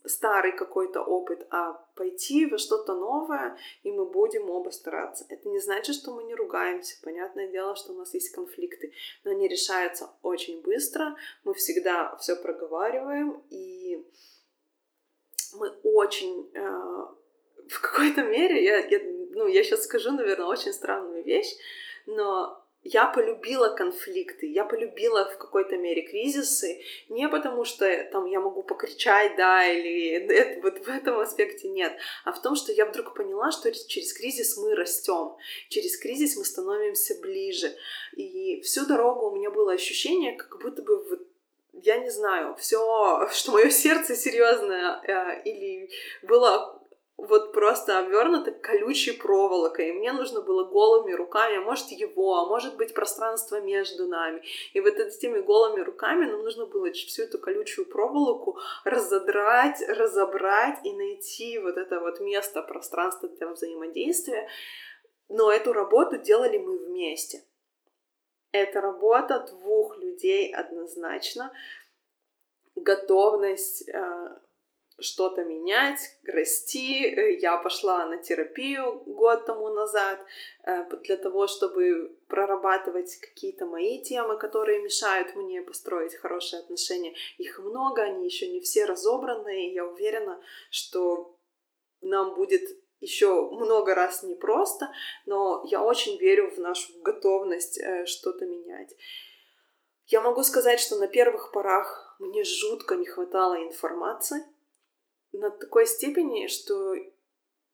[0.05, 5.25] старый какой-то опыт, а пойти во что-то новое, и мы будем оба стараться.
[5.29, 6.97] Это не значит, что мы не ругаемся.
[7.03, 8.93] Понятное дело, что у нас есть конфликты,
[9.25, 11.17] но они решаются очень быстро.
[11.45, 14.05] Мы всегда все проговариваем, и
[15.55, 17.07] мы очень э,
[17.69, 21.55] в какой-то мере, я, я, ну, я сейчас скажу, наверное, очень странную вещь,
[22.07, 28.41] но я полюбила конфликты, я полюбила в какой-то мере кризисы, не потому что там я
[28.41, 32.87] могу покричать, да, или это, вот в этом аспекте нет, а в том, что я
[32.87, 35.37] вдруг поняла, что через кризис мы растем,
[35.69, 37.75] через кризис мы становимся ближе.
[38.17, 41.21] И всю дорогу у меня было ощущение, как будто бы вот
[41.73, 45.91] я не знаю, все, что мое сердце серьезное э, или
[46.23, 46.82] было
[47.23, 52.47] вот просто обвернуто колючей проволокой, и мне нужно было голыми руками, а может его, а
[52.47, 54.43] может быть пространство между нами.
[54.73, 60.93] И вот этими голыми руками нам нужно было всю эту колючую проволоку разодрать, разобрать и
[60.93, 64.49] найти вот это вот место, пространство для взаимодействия.
[65.29, 67.45] Но эту работу делали мы вместе.
[68.51, 71.53] Это работа двух людей однозначно.
[72.75, 74.39] Готовность э,
[75.03, 77.07] что-то менять, расти.
[77.07, 80.25] Э, я пошла на терапию год тому назад
[80.65, 87.15] э, для того, чтобы прорабатывать какие-то мои темы, которые мешают мне построить хорошие отношения.
[87.39, 90.41] Их много, они еще не все разобраны, и я уверена,
[90.71, 91.37] что
[92.01, 92.63] нам будет
[93.01, 94.93] еще много раз непросто,
[95.27, 98.95] но я очень верю в нашу готовность э, что-то менять.
[100.07, 104.45] Я могу сказать, что на первых порах мне жутко не хватало информации
[105.33, 106.95] на такой степени, что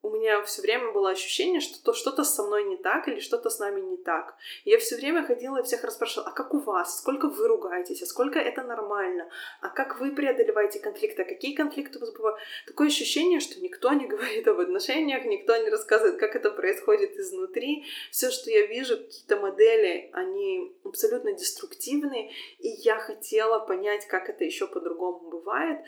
[0.00, 3.50] у меня все время было ощущение, что то что-то со мной не так или что-то
[3.50, 4.36] с нами не так.
[4.64, 6.98] Я все время ходила и всех расспрашивала, а как у вас?
[6.98, 8.02] Сколько вы ругаетесь?
[8.02, 9.28] А сколько это нормально?
[9.60, 11.22] А как вы преодолеваете конфликты?
[11.22, 12.38] А какие конфликты у вас бывают?
[12.66, 17.84] Такое ощущение, что никто не говорит об отношениях, никто не рассказывает, как это происходит изнутри.
[18.12, 22.30] Все, что я вижу, какие-то модели, они абсолютно деструктивные,
[22.60, 25.80] и я хотела понять, как это еще по-другому бывает.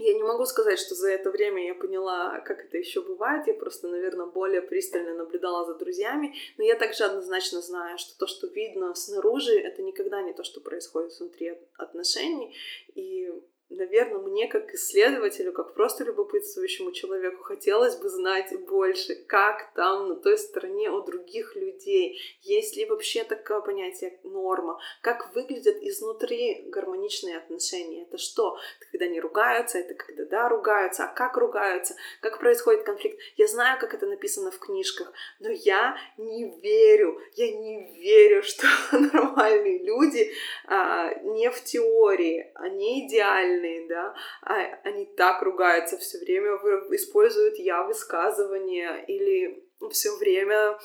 [0.00, 3.46] Я не могу сказать, что за это время я поняла, как это еще бывает.
[3.46, 6.34] Я просто, наверное, более пристально наблюдала за друзьями.
[6.56, 10.60] Но я также однозначно знаю, что то, что видно снаружи, это никогда не то, что
[10.62, 12.56] происходит внутри отношений.
[12.94, 13.30] И
[13.70, 20.16] наверное, мне как исследователю, как просто любопытствующему человеку хотелось бы знать больше, как там на
[20.16, 27.38] той стороне у других людей, есть ли вообще такое понятие норма, как выглядят изнутри гармоничные
[27.38, 28.02] отношения.
[28.02, 28.58] Это что?
[28.80, 33.18] Это когда не ругаются, это когда да, ругаются, а как ругаются, как происходит конфликт.
[33.36, 38.66] Я знаю, как это написано в книжках, но я не верю, я не верю, что
[38.92, 40.32] нормальные люди
[40.66, 44.54] а, не в теории, они идеальны, нормальные, да, а
[44.84, 46.56] они так ругаются все время,
[46.94, 50.78] используют я высказывания или все время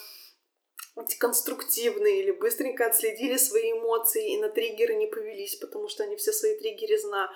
[1.19, 6.31] конструктивные или быстренько отследили свои эмоции и на триггеры не повелись, потому что они все
[6.31, 7.31] свои триггеры знают.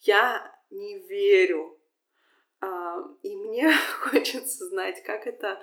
[0.00, 1.78] Я не верю.
[2.60, 5.60] А, и мне хочется знать, как это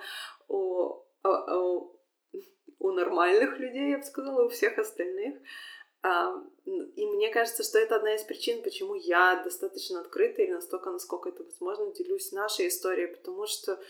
[0.48, 1.96] у, у,
[2.80, 5.36] у нормальных людей, я бы сказала, у всех остальных.
[6.64, 11.28] И мне кажется, что это одна из причин, почему я достаточно открыта и настолько, насколько
[11.28, 13.80] это возможно, делюсь нашей историей, потому что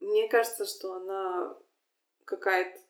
[0.00, 1.58] мне кажется, что она
[2.24, 2.80] какая-то...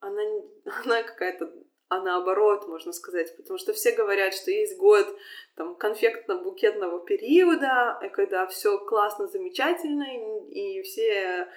[0.00, 0.22] Она,
[0.84, 1.52] она какая-то
[1.88, 5.06] а наоборот, можно сказать, потому что все говорят, что есть год
[5.54, 10.04] там конфектно-букетного периода, когда все классно, замечательно,
[10.50, 11.48] и все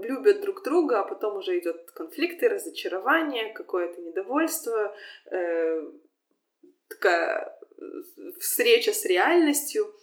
[0.00, 4.94] любят друг друга, а потом уже идет конфликты, разочарование, какое-то недовольство,
[5.30, 5.90] э,
[6.88, 7.82] такая э,
[8.40, 9.94] встреча с реальностью.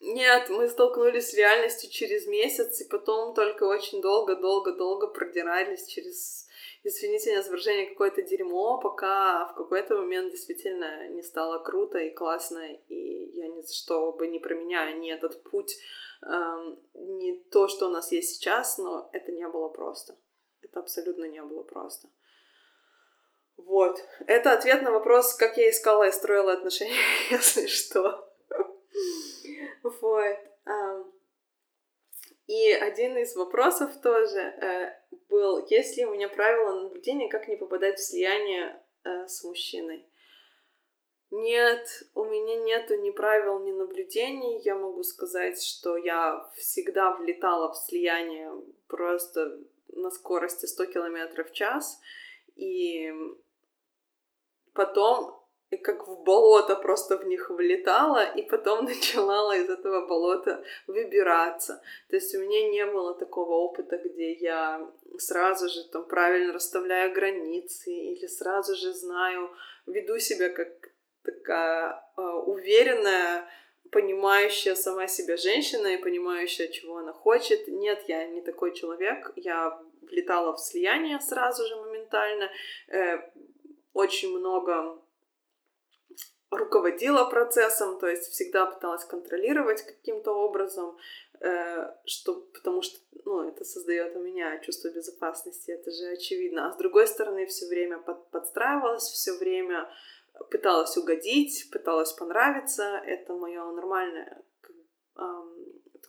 [0.00, 6.43] Нет, мы столкнулись с реальностью через месяц, и потом только очень долго-долго-долго продирались через,
[6.84, 7.50] извините меня за
[7.88, 13.62] какое-то дерьмо, пока в какой-то момент действительно не стало круто и классно, и я ни
[13.62, 15.76] за что бы не променяю ни этот путь
[16.94, 20.16] не то, что у нас есть сейчас, но это не было просто.
[20.62, 22.08] Это абсолютно не было просто.
[23.56, 23.98] Вот.
[24.26, 26.94] Это ответ на вопрос, как я искала и строила отношения,
[27.30, 28.32] если что.
[29.82, 30.38] Вот.
[32.46, 34.92] И один из вопросов тоже э,
[35.30, 40.06] был, есть ли у меня правило наблюдения, как не попадать в слияние э, с мужчиной.
[41.30, 44.60] Нет, у меня нету ни правил, ни наблюдений.
[44.62, 48.52] Я могу сказать, что я всегда влетала в слияние
[48.86, 51.98] просто на скорости 100 км в час.
[52.56, 53.10] И
[54.74, 55.43] потом
[55.76, 61.82] как в болото просто в них влетала, и потом начала из этого болота выбираться.
[62.08, 64.86] То есть у меня не было такого опыта, где я
[65.18, 69.50] сразу же там правильно расставляю границы или сразу же знаю,
[69.86, 70.68] веду себя как
[71.22, 73.48] такая э, уверенная,
[73.90, 77.68] понимающая сама себя женщина и понимающая, чего она хочет.
[77.68, 79.32] Нет, я не такой человек.
[79.36, 82.50] Я влетала в слияние сразу же моментально.
[82.88, 83.20] Э,
[83.92, 84.98] очень много
[86.50, 90.96] руководила процессом, то есть всегда пыталась контролировать каким-то образом,
[91.40, 96.68] э, что, потому что ну, это создает у меня чувство безопасности, это же очевидно.
[96.68, 99.90] А с другой стороны, все время под, подстраивалась, все время
[100.50, 103.00] пыталась угодить, пыталась понравиться.
[103.04, 104.44] Это мое нормальное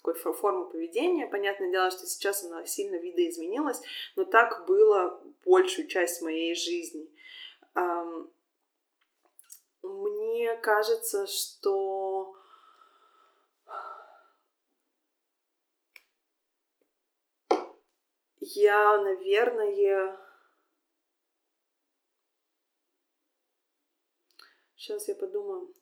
[0.05, 1.27] такой форма поведения.
[1.27, 3.81] Понятное дело, что сейчас она сильно видоизменилась,
[4.15, 7.09] но так было большую часть моей жизни.
[10.45, 12.35] Мне кажется, что
[18.39, 19.71] я, наверное,
[24.75, 25.73] Сейчас я подумаю,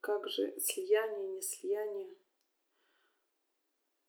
[0.00, 2.16] как же слияние, не слияние.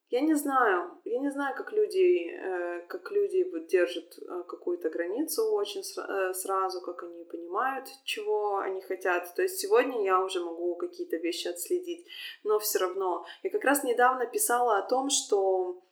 [0.09, 4.89] Я не знаю, я не знаю, как люди, э, как люди вот держат э, какую-то
[4.89, 9.31] границу очень э, сразу, как они понимают, чего они хотят.
[9.35, 12.07] То есть сегодня я уже могу какие-то вещи отследить,
[12.43, 13.23] но все равно.
[13.43, 15.83] Я как раз недавно писала о том, что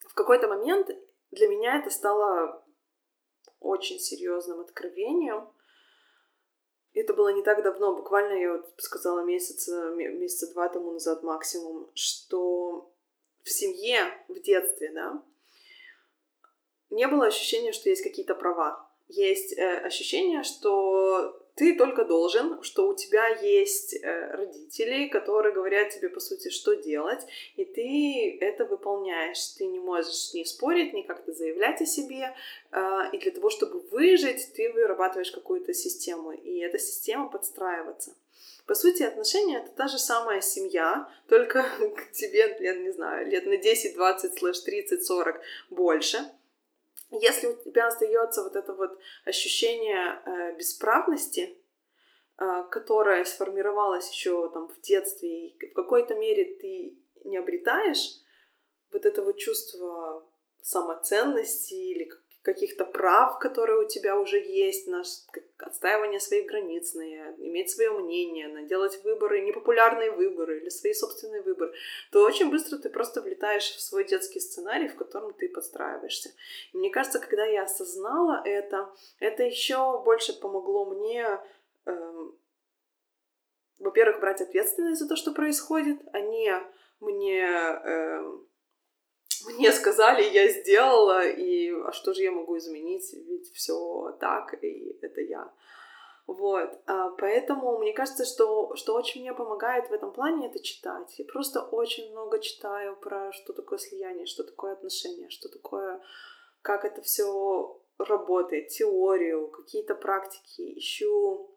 [0.00, 0.90] в какой-то момент
[1.30, 2.64] для меня это стало
[3.60, 5.48] очень серьезным откровением.
[6.92, 11.92] Это было не так давно, буквально я вот сказала месяца, месяца два тому назад максимум,
[11.94, 12.95] что
[13.46, 15.22] в семье, в детстве, да,
[16.90, 18.90] не было ощущения, что есть какие-то права.
[19.08, 25.90] Есть э, ощущение, что ты только должен, что у тебя есть э, родители, которые говорят
[25.90, 27.20] тебе, по сути, что делать,
[27.54, 29.38] и ты это выполняешь.
[29.56, 32.34] Ты не можешь ни спорить, ни как-то заявлять о себе.
[32.72, 38.16] Э, и для того, чтобы выжить, ты вырабатываешь какую-то систему, и эта система подстраиваться.
[38.66, 41.62] По сути, отношения— это та же самая семья, только
[41.96, 45.40] к тебе, я не знаю, лет на 10, 20, слэш 30, 40
[45.70, 46.18] больше—
[47.10, 51.56] если у тебя остается вот это вот ощущение э, бесправности,
[52.38, 58.20] э, которое сформировалось еще там в детстве, и в какой-то мере ты не обретаешь
[58.92, 60.26] вот этого чувства
[60.62, 62.10] самоценности или
[62.46, 65.02] каких-то прав, которые у тебя уже есть, на
[65.58, 67.02] отстаивание своих границ, на
[67.38, 71.72] иметь свое мнение, на делать выборы, непопулярные выборы или свои собственные выборы,
[72.12, 76.30] то очень быстро ты просто влетаешь в свой детский сценарий, в котором ты подстраиваешься.
[76.72, 81.40] И мне кажется, когда я осознала это, это еще больше помогло мне
[81.86, 82.38] эм,
[83.80, 86.52] во-первых, брать ответственность за то, что происходит, а не
[87.00, 88.46] мне эм,
[89.46, 94.98] мне сказали, я сделала, и а что же я могу изменить, ведь все так, и
[95.02, 95.52] это я.
[96.26, 101.18] Вот, а, поэтому мне кажется, что, что очень мне помогает в этом плане, это читать.
[101.18, 106.02] Я просто очень много читаю про что такое слияние, что такое отношения, что такое,
[106.62, 110.76] как это все работает, теорию, какие-то практики.
[110.76, 111.48] Ищу,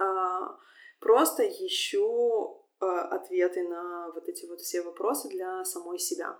[0.00, 0.58] а,
[0.98, 6.38] просто ищу ответы на вот эти вот все вопросы для самой себя.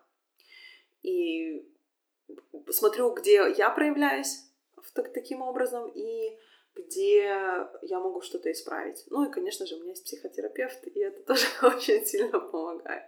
[1.03, 1.68] И
[2.70, 4.45] смотрю, где я проявляюсь
[4.95, 6.38] так, таким образом и
[6.74, 7.18] где
[7.82, 9.05] я могу что-то исправить.
[9.11, 13.05] Ну и, конечно же, у меня есть психотерапевт, и это тоже очень сильно помогает.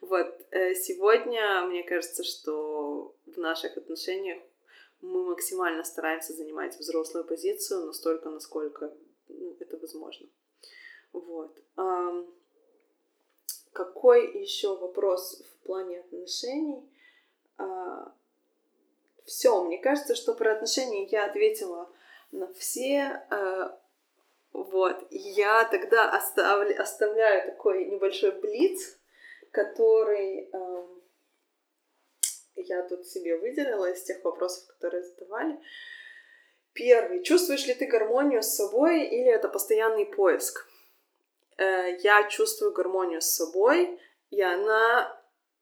[0.00, 4.42] Вот, э, сегодня мне кажется, что в наших отношениях
[5.00, 8.92] мы максимально стараемся занимать взрослую позицию настолько, насколько
[9.28, 10.26] ну, это возможно.
[11.12, 11.56] Вот.
[13.72, 16.88] Какой еще вопрос в плане отношений?
[17.56, 18.12] А,
[19.24, 21.90] все, мне кажется, что про отношения я ответила
[22.32, 23.24] на все.
[23.30, 23.78] А,
[24.52, 28.98] вот, я тогда оставлю, оставляю такой небольшой блиц,
[29.50, 30.86] который э,
[32.56, 35.58] я тут себе выделила из тех вопросов, которые задавали.
[36.74, 37.22] Первый.
[37.22, 40.66] Чувствуешь ли ты гармонию с собой или это постоянный поиск?
[41.58, 43.98] Э, я чувствую гармонию с собой,
[44.30, 45.18] и она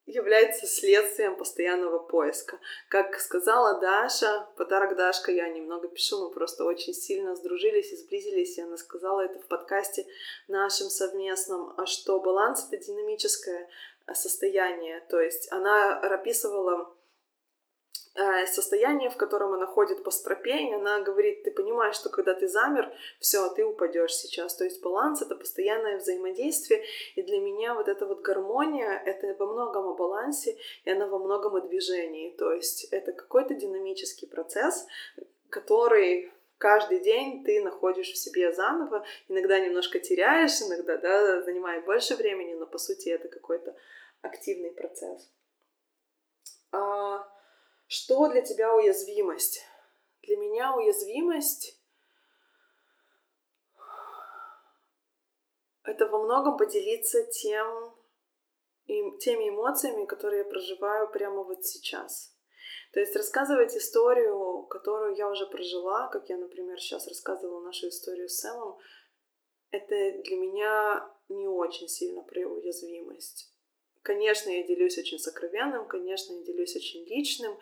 [0.07, 2.59] является следствием постоянного поиска.
[2.88, 8.59] Как сказала Даша, подарок Дашка, я немного пишу, мы просто очень сильно сдружились и сблизились,
[8.59, 10.07] и она сказала это в подкасте
[10.49, 13.68] нашем совместном, что баланс— это динамическое
[14.12, 16.99] состояние, то есть она описывала Э,
[18.47, 22.49] состояние, в котором она ходит по стропе, и она говорит, ты понимаешь, что когда ты
[22.49, 24.57] замер, все, ты упадешь сейчас.
[24.57, 26.85] То есть баланс— это постоянное взаимодействие,
[27.15, 31.19] и для меня вот эта вот гармония— это во многом о балансе, и она во
[31.19, 32.37] многом о движении.
[32.37, 34.87] То есть это какой-то динамический процесс,
[35.49, 42.17] который каждый день ты находишь в себе заново, иногда немножко теряешь, иногда да, занимает больше
[42.17, 43.75] времени, но по сути это какой-то
[44.21, 45.31] активный процесс.
[46.73, 47.27] А
[47.91, 49.66] что для тебя уязвимость?
[50.22, 51.76] Для меня уязвимость—
[55.82, 57.93] это во многом поделиться тем,
[58.86, 62.32] теми эмоциями, которые я проживаю прямо вот сейчас.
[62.93, 68.28] То есть рассказывать историю, которую я уже прожила, как я, например, сейчас рассказывала нашу историю
[68.28, 68.78] с Сэмом,
[69.72, 73.49] это для меня не очень сильно про уязвимость.
[74.03, 77.59] Конечно, я делюсь очень сокровенным, конечно, я делюсь очень личным,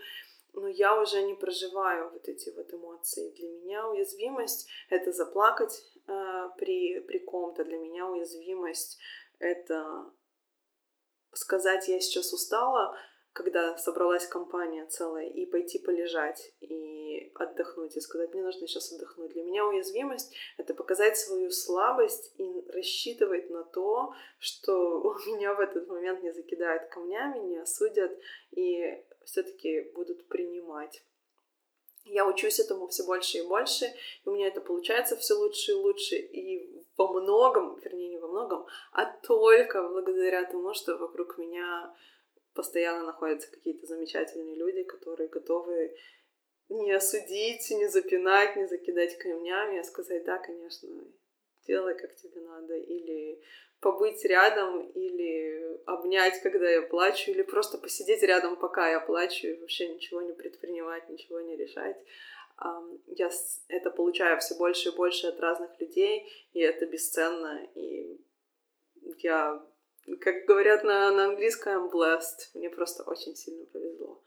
[0.53, 3.31] но я уже не проживаю вот эти вот эмоции.
[3.31, 7.65] Для меня уязвимость— это заплакать э, при, при ком-то.
[7.65, 8.99] Для меня уязвимость—
[9.39, 10.13] это
[11.33, 12.97] сказать «я сейчас устала»,
[13.33, 19.33] когда собралась компания целая, и пойти полежать, и отдохнуть, и сказать, мне нужно сейчас отдохнуть.
[19.33, 25.89] Для меня уязвимость— это показать свою слабость и рассчитывать на то, что меня в этот
[25.89, 28.19] момент не закидают камнями, не осудят,
[28.51, 31.05] и все-таки будут принимать.
[32.05, 33.85] Я учусь этому все больше и больше,
[34.25, 38.29] и у меня это получается все лучше и лучше, и во многом, вернее, не во
[38.29, 41.95] многом, а только благодаря тому, что вокруг меня
[42.59, 45.97] постоянно находятся какие-то замечательные люди, которые готовы
[46.69, 50.89] не осудить, не запинать, не закидать камнями, а сказать, да, конечно,
[51.69, 53.41] делай как тебе надо, или
[53.79, 59.61] побыть рядом, или обнять, когда я плачу, или просто посидеть рядом, пока я плачу, и
[59.61, 61.97] вообще ничего не предпринимать, ничего не решать.
[63.07, 63.31] Я
[63.69, 68.21] это получаю все больше и больше от разных людей, и это бесценно, и
[69.23, 69.65] я,
[70.17, 72.51] как говорят на, на английском, blessed.
[72.55, 74.23] Мне просто очень сильно повезло.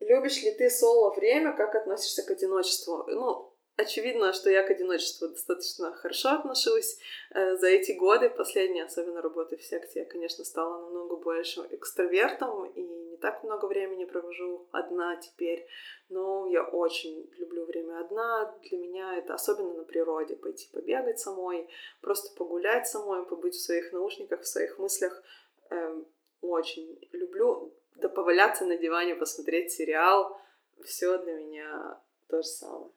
[0.00, 1.56] Любишь ли ты соло время?
[1.56, 3.04] Как относишься к одиночеству?
[3.06, 3.51] Ну,
[3.82, 6.98] очевидно, что я к одиночеству достаточно хорошо отношусь.
[7.30, 12.64] Э, за эти годы, последние, особенно работы в секте, я, конечно, стала намного больше экстравертом
[12.66, 15.66] и не так много времени провожу одна теперь.
[16.08, 18.54] Но я очень люблю время одна.
[18.62, 20.36] Для меня это особенно на природе.
[20.36, 21.68] Пойти побегать самой,
[22.00, 25.22] просто погулять самой, побыть в своих наушниках, в своих мыслях.
[25.70, 26.06] Эм,
[26.40, 30.36] очень люблю да поваляться на диване, посмотреть сериал,
[30.84, 32.90] все для меня то же самое.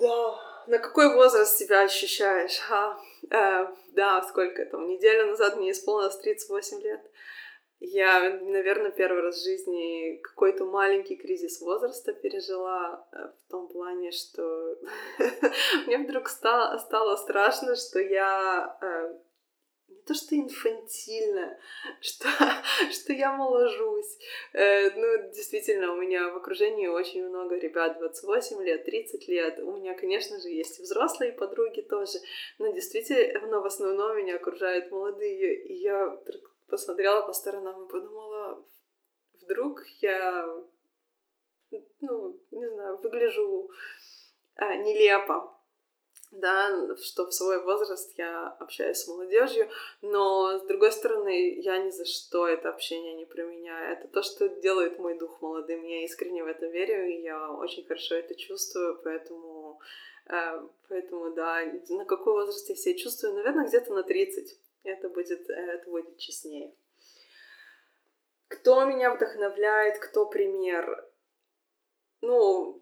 [0.00, 2.60] Да, на какой возраст себя ощущаешь?
[2.70, 2.98] А,
[3.30, 4.86] э, да, сколько там?
[4.86, 7.00] Неделю назад мне исполнилось 38 лет.
[7.80, 14.10] Я, наверное, первый раз в жизни какой-то маленький кризис возраста пережила э, в том плане,
[14.10, 14.78] что
[15.86, 19.14] мне вдруг стало, стало страшно, что я э,
[20.08, 21.58] то, что инфантильно,
[22.00, 22.28] что,
[22.90, 24.18] что я моложусь.
[24.54, 29.58] Э, ну, действительно, у меня в окружении очень много ребят 28 лет, 30 лет.
[29.60, 32.18] У меня, конечно же, есть взрослые подруги тоже,
[32.58, 35.62] но действительно, в основном меня окружают молодые.
[35.66, 36.18] И я
[36.68, 38.64] посмотрела по сторонам и подумала,
[39.42, 40.48] вдруг я,
[42.00, 43.70] ну, не знаю, выгляжу
[44.54, 45.57] а, нелепо
[46.30, 49.68] да, что в свой возраст я общаюсь с молодежью,
[50.02, 53.92] но с другой стороны, я ни за что это общение не применяю.
[53.92, 55.82] Это то, что делает мой дух молодым.
[55.84, 59.80] Я искренне в это верю, и я очень хорошо это чувствую, поэтому,
[60.26, 63.34] э, поэтому да, на какой возраст я себя чувствую?
[63.34, 64.58] Наверное, где-то на 30.
[64.84, 66.72] Это будет, это будет честнее.
[68.48, 71.06] Кто меня вдохновляет, кто пример?
[72.20, 72.80] Ну,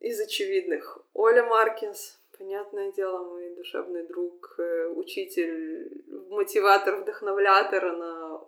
[0.00, 0.98] из очевидных.
[1.12, 8.40] Оля Маркинс, понятное дело, мой душевный друг, э, учитель, мотиватор, вдохновлятор, она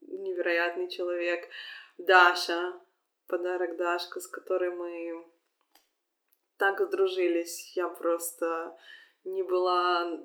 [0.00, 1.46] невероятный человек.
[1.98, 2.80] Даша,
[3.26, 5.26] подарок Дашка, с которой мы
[6.56, 7.76] так сдружились.
[7.76, 8.74] Я просто
[9.24, 10.18] не была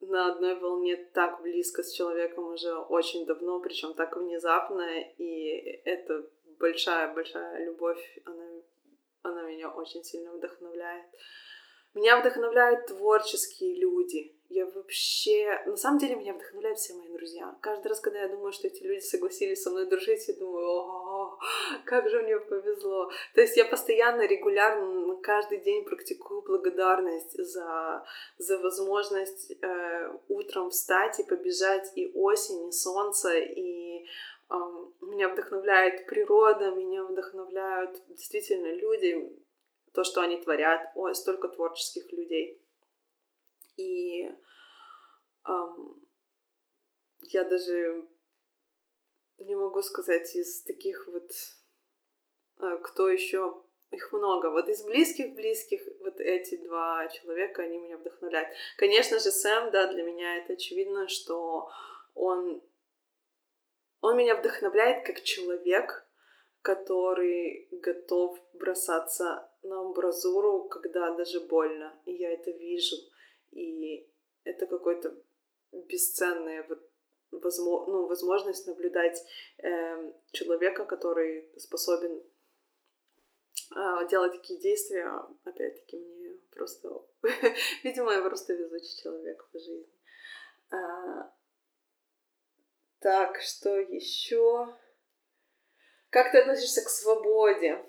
[0.00, 6.28] на одной волне так близко с человеком уже очень давно, причем так внезапно, и это
[6.58, 8.46] большая-большая любовь, она,
[9.22, 11.06] она меня очень сильно вдохновляет.
[11.94, 14.34] Меня вдохновляют творческие люди.
[14.48, 15.62] Я вообще...
[15.66, 17.56] На самом деле меня вдохновляют все мои друзья.
[17.60, 21.38] Каждый раз, когда я думаю, что эти люди согласились со мной дружить, я думаю, о,
[21.84, 23.10] как же мне повезло.
[23.34, 28.04] То есть я постоянно, регулярно, каждый день практикую благодарность за,
[28.38, 34.04] за возможность э, утром встать и побежать и осень, и солнце, и
[34.50, 34.54] э,
[35.00, 39.32] меня вдохновляет природа, меня вдохновляют действительно люди,
[39.94, 42.60] то, что они творят, ой, столько творческих людей.
[43.76, 44.24] И
[45.46, 46.08] эм,
[47.20, 48.04] я даже
[49.38, 51.30] не могу сказать из таких вот,
[52.60, 54.50] э, кто еще, их много.
[54.50, 58.48] Вот из близких-близких вот эти два человека, они меня вдохновляют.
[58.76, 61.70] Конечно же, Сэм, да, для меня это очевидно, что
[62.14, 62.60] он,
[64.00, 66.03] он меня вдохновляет как человек,
[66.64, 72.96] который готов бросаться на амбразуру, когда даже больно, и я это вижу,
[73.50, 74.10] и
[74.44, 75.14] это какой-то
[75.72, 76.80] бесценная вот
[77.30, 79.22] ну, возможность наблюдать
[79.58, 82.22] э, человека, который способен
[83.76, 85.10] э, делать такие действия.
[85.44, 86.88] Опять-таки, мне просто...
[87.82, 89.92] Видимо, я просто везучий человек по жизни.
[90.70, 91.30] А,
[93.00, 94.74] так, что еще?
[96.14, 97.84] Как ты относишься к свободе?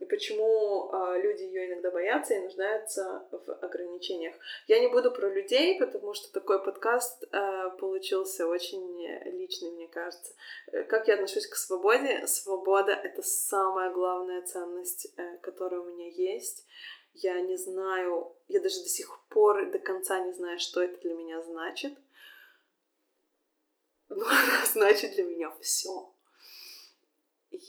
[0.00, 4.34] И почему э, люди ее иногда боятся и нуждаются в ограничениях.
[4.66, 8.82] Я не буду про людей, потому что такой подкаст э, получился очень
[9.30, 10.34] личный, мне кажется.
[10.72, 12.26] Э, как я отношусь к свободе?
[12.26, 16.66] Свобода— это самая главная ценность, э, которая у меня есть.
[17.12, 21.14] Я не знаю, я даже до сих пор до конца не знаю, что это для
[21.14, 21.96] меня значит.
[24.08, 26.12] Но она значит для меня все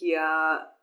[0.02, 0.76] я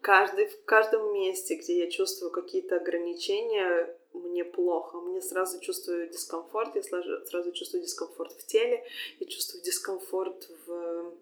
[0.00, 6.74] каждый, в каждом месте, где я чувствую какие-то ограничения, мне плохо, мне сразу чувствую дискомфорт,
[6.76, 8.84] я сразу, чувствую дискомфорт в теле,
[9.20, 11.14] я чувствую дискомфорт в,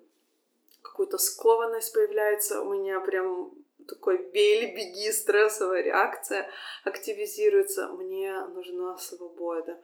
[0.82, 3.52] какую-то скованность появляется, у меня прям
[3.86, 6.50] такой бей беги, стрессовая реакция
[6.84, 7.88] активизируется.
[7.88, 9.78] Мне нужна свобода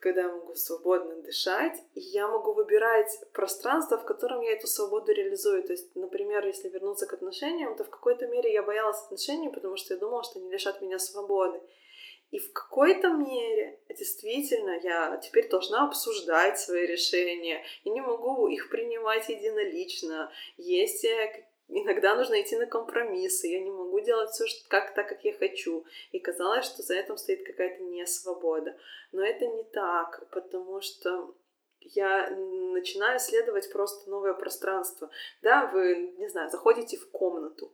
[0.00, 5.12] когда я могу свободно дышать, и я могу выбирать пространство, в котором я эту свободу
[5.12, 5.62] реализую.
[5.62, 9.76] То есть, например, если вернуться к отношениям, то в какой-то мере я боялась отношений, потому
[9.76, 11.60] что я думала, что они лишат меня свободы.
[12.30, 17.64] И в какой-то мере действительно я теперь должна обсуждать свои решения.
[17.84, 20.30] Я не могу их принимать единолично.
[20.56, 25.24] Есть э, иногда нужно идти на компромиссы, я не могу делать все как так, как
[25.24, 25.84] я хочу.
[26.12, 28.76] И казалось, что за этим стоит какая-то несвобода.
[29.12, 31.34] Но это не так, потому что
[31.80, 35.10] я начинаю исследовать просто новое пространство.
[35.42, 37.72] Да, вы, не знаю, заходите в комнату,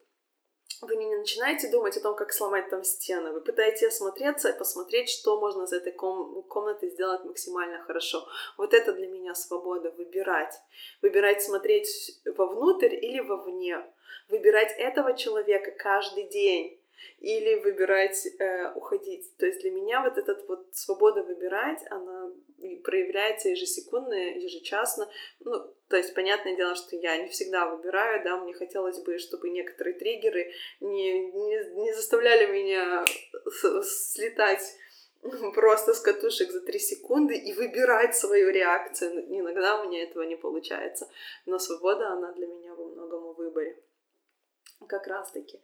[0.83, 3.31] вы не начинаете думать о том, как сломать там стены.
[3.31, 8.27] Вы пытаетесь осмотреться и посмотреть, что можно из этой ком- комнаты сделать максимально хорошо.
[8.59, 9.93] Вот это для меня свобода.
[9.93, 10.55] Выбирать.
[11.01, 13.85] Выбирать смотреть вовнутрь или вовне.
[14.29, 16.82] Выбирать этого человека каждый день
[17.19, 19.37] или выбирать э, уходить.
[19.37, 22.33] То есть для меня вот эта вот свобода выбирать, она
[22.85, 25.09] проявляется ежесекундно, ежечасно.
[25.41, 25.53] Ну,
[25.89, 29.99] то есть, понятное дело, что я не всегда выбираю, да, мне хотелось бы, чтобы некоторые
[29.99, 33.05] триггеры не, не, не заставляли меня
[33.83, 34.63] слетать
[35.55, 39.25] просто с катушек за три секунды и выбирать свою реакцию.
[39.29, 41.09] Иногда у меня этого не получается.
[41.47, 43.83] Но свобода, она для меня во многом о выборе.
[44.89, 45.61] Как раз таки.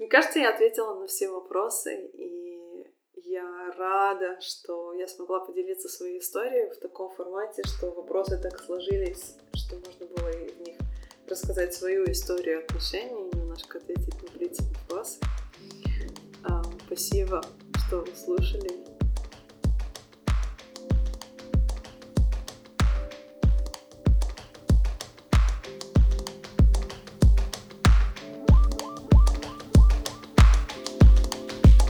[0.00, 2.86] Мне кажется, я ответила на все вопросы, и
[3.16, 9.36] я рада, что я смогла поделиться своей историей в таком формате, что вопросы так сложились,
[9.54, 10.78] что можно было в них
[11.28, 15.20] рассказать свою историю отношений, немножко ответить на эти вопросы.
[16.86, 17.44] Спасибо,
[17.86, 18.99] что вы слушали.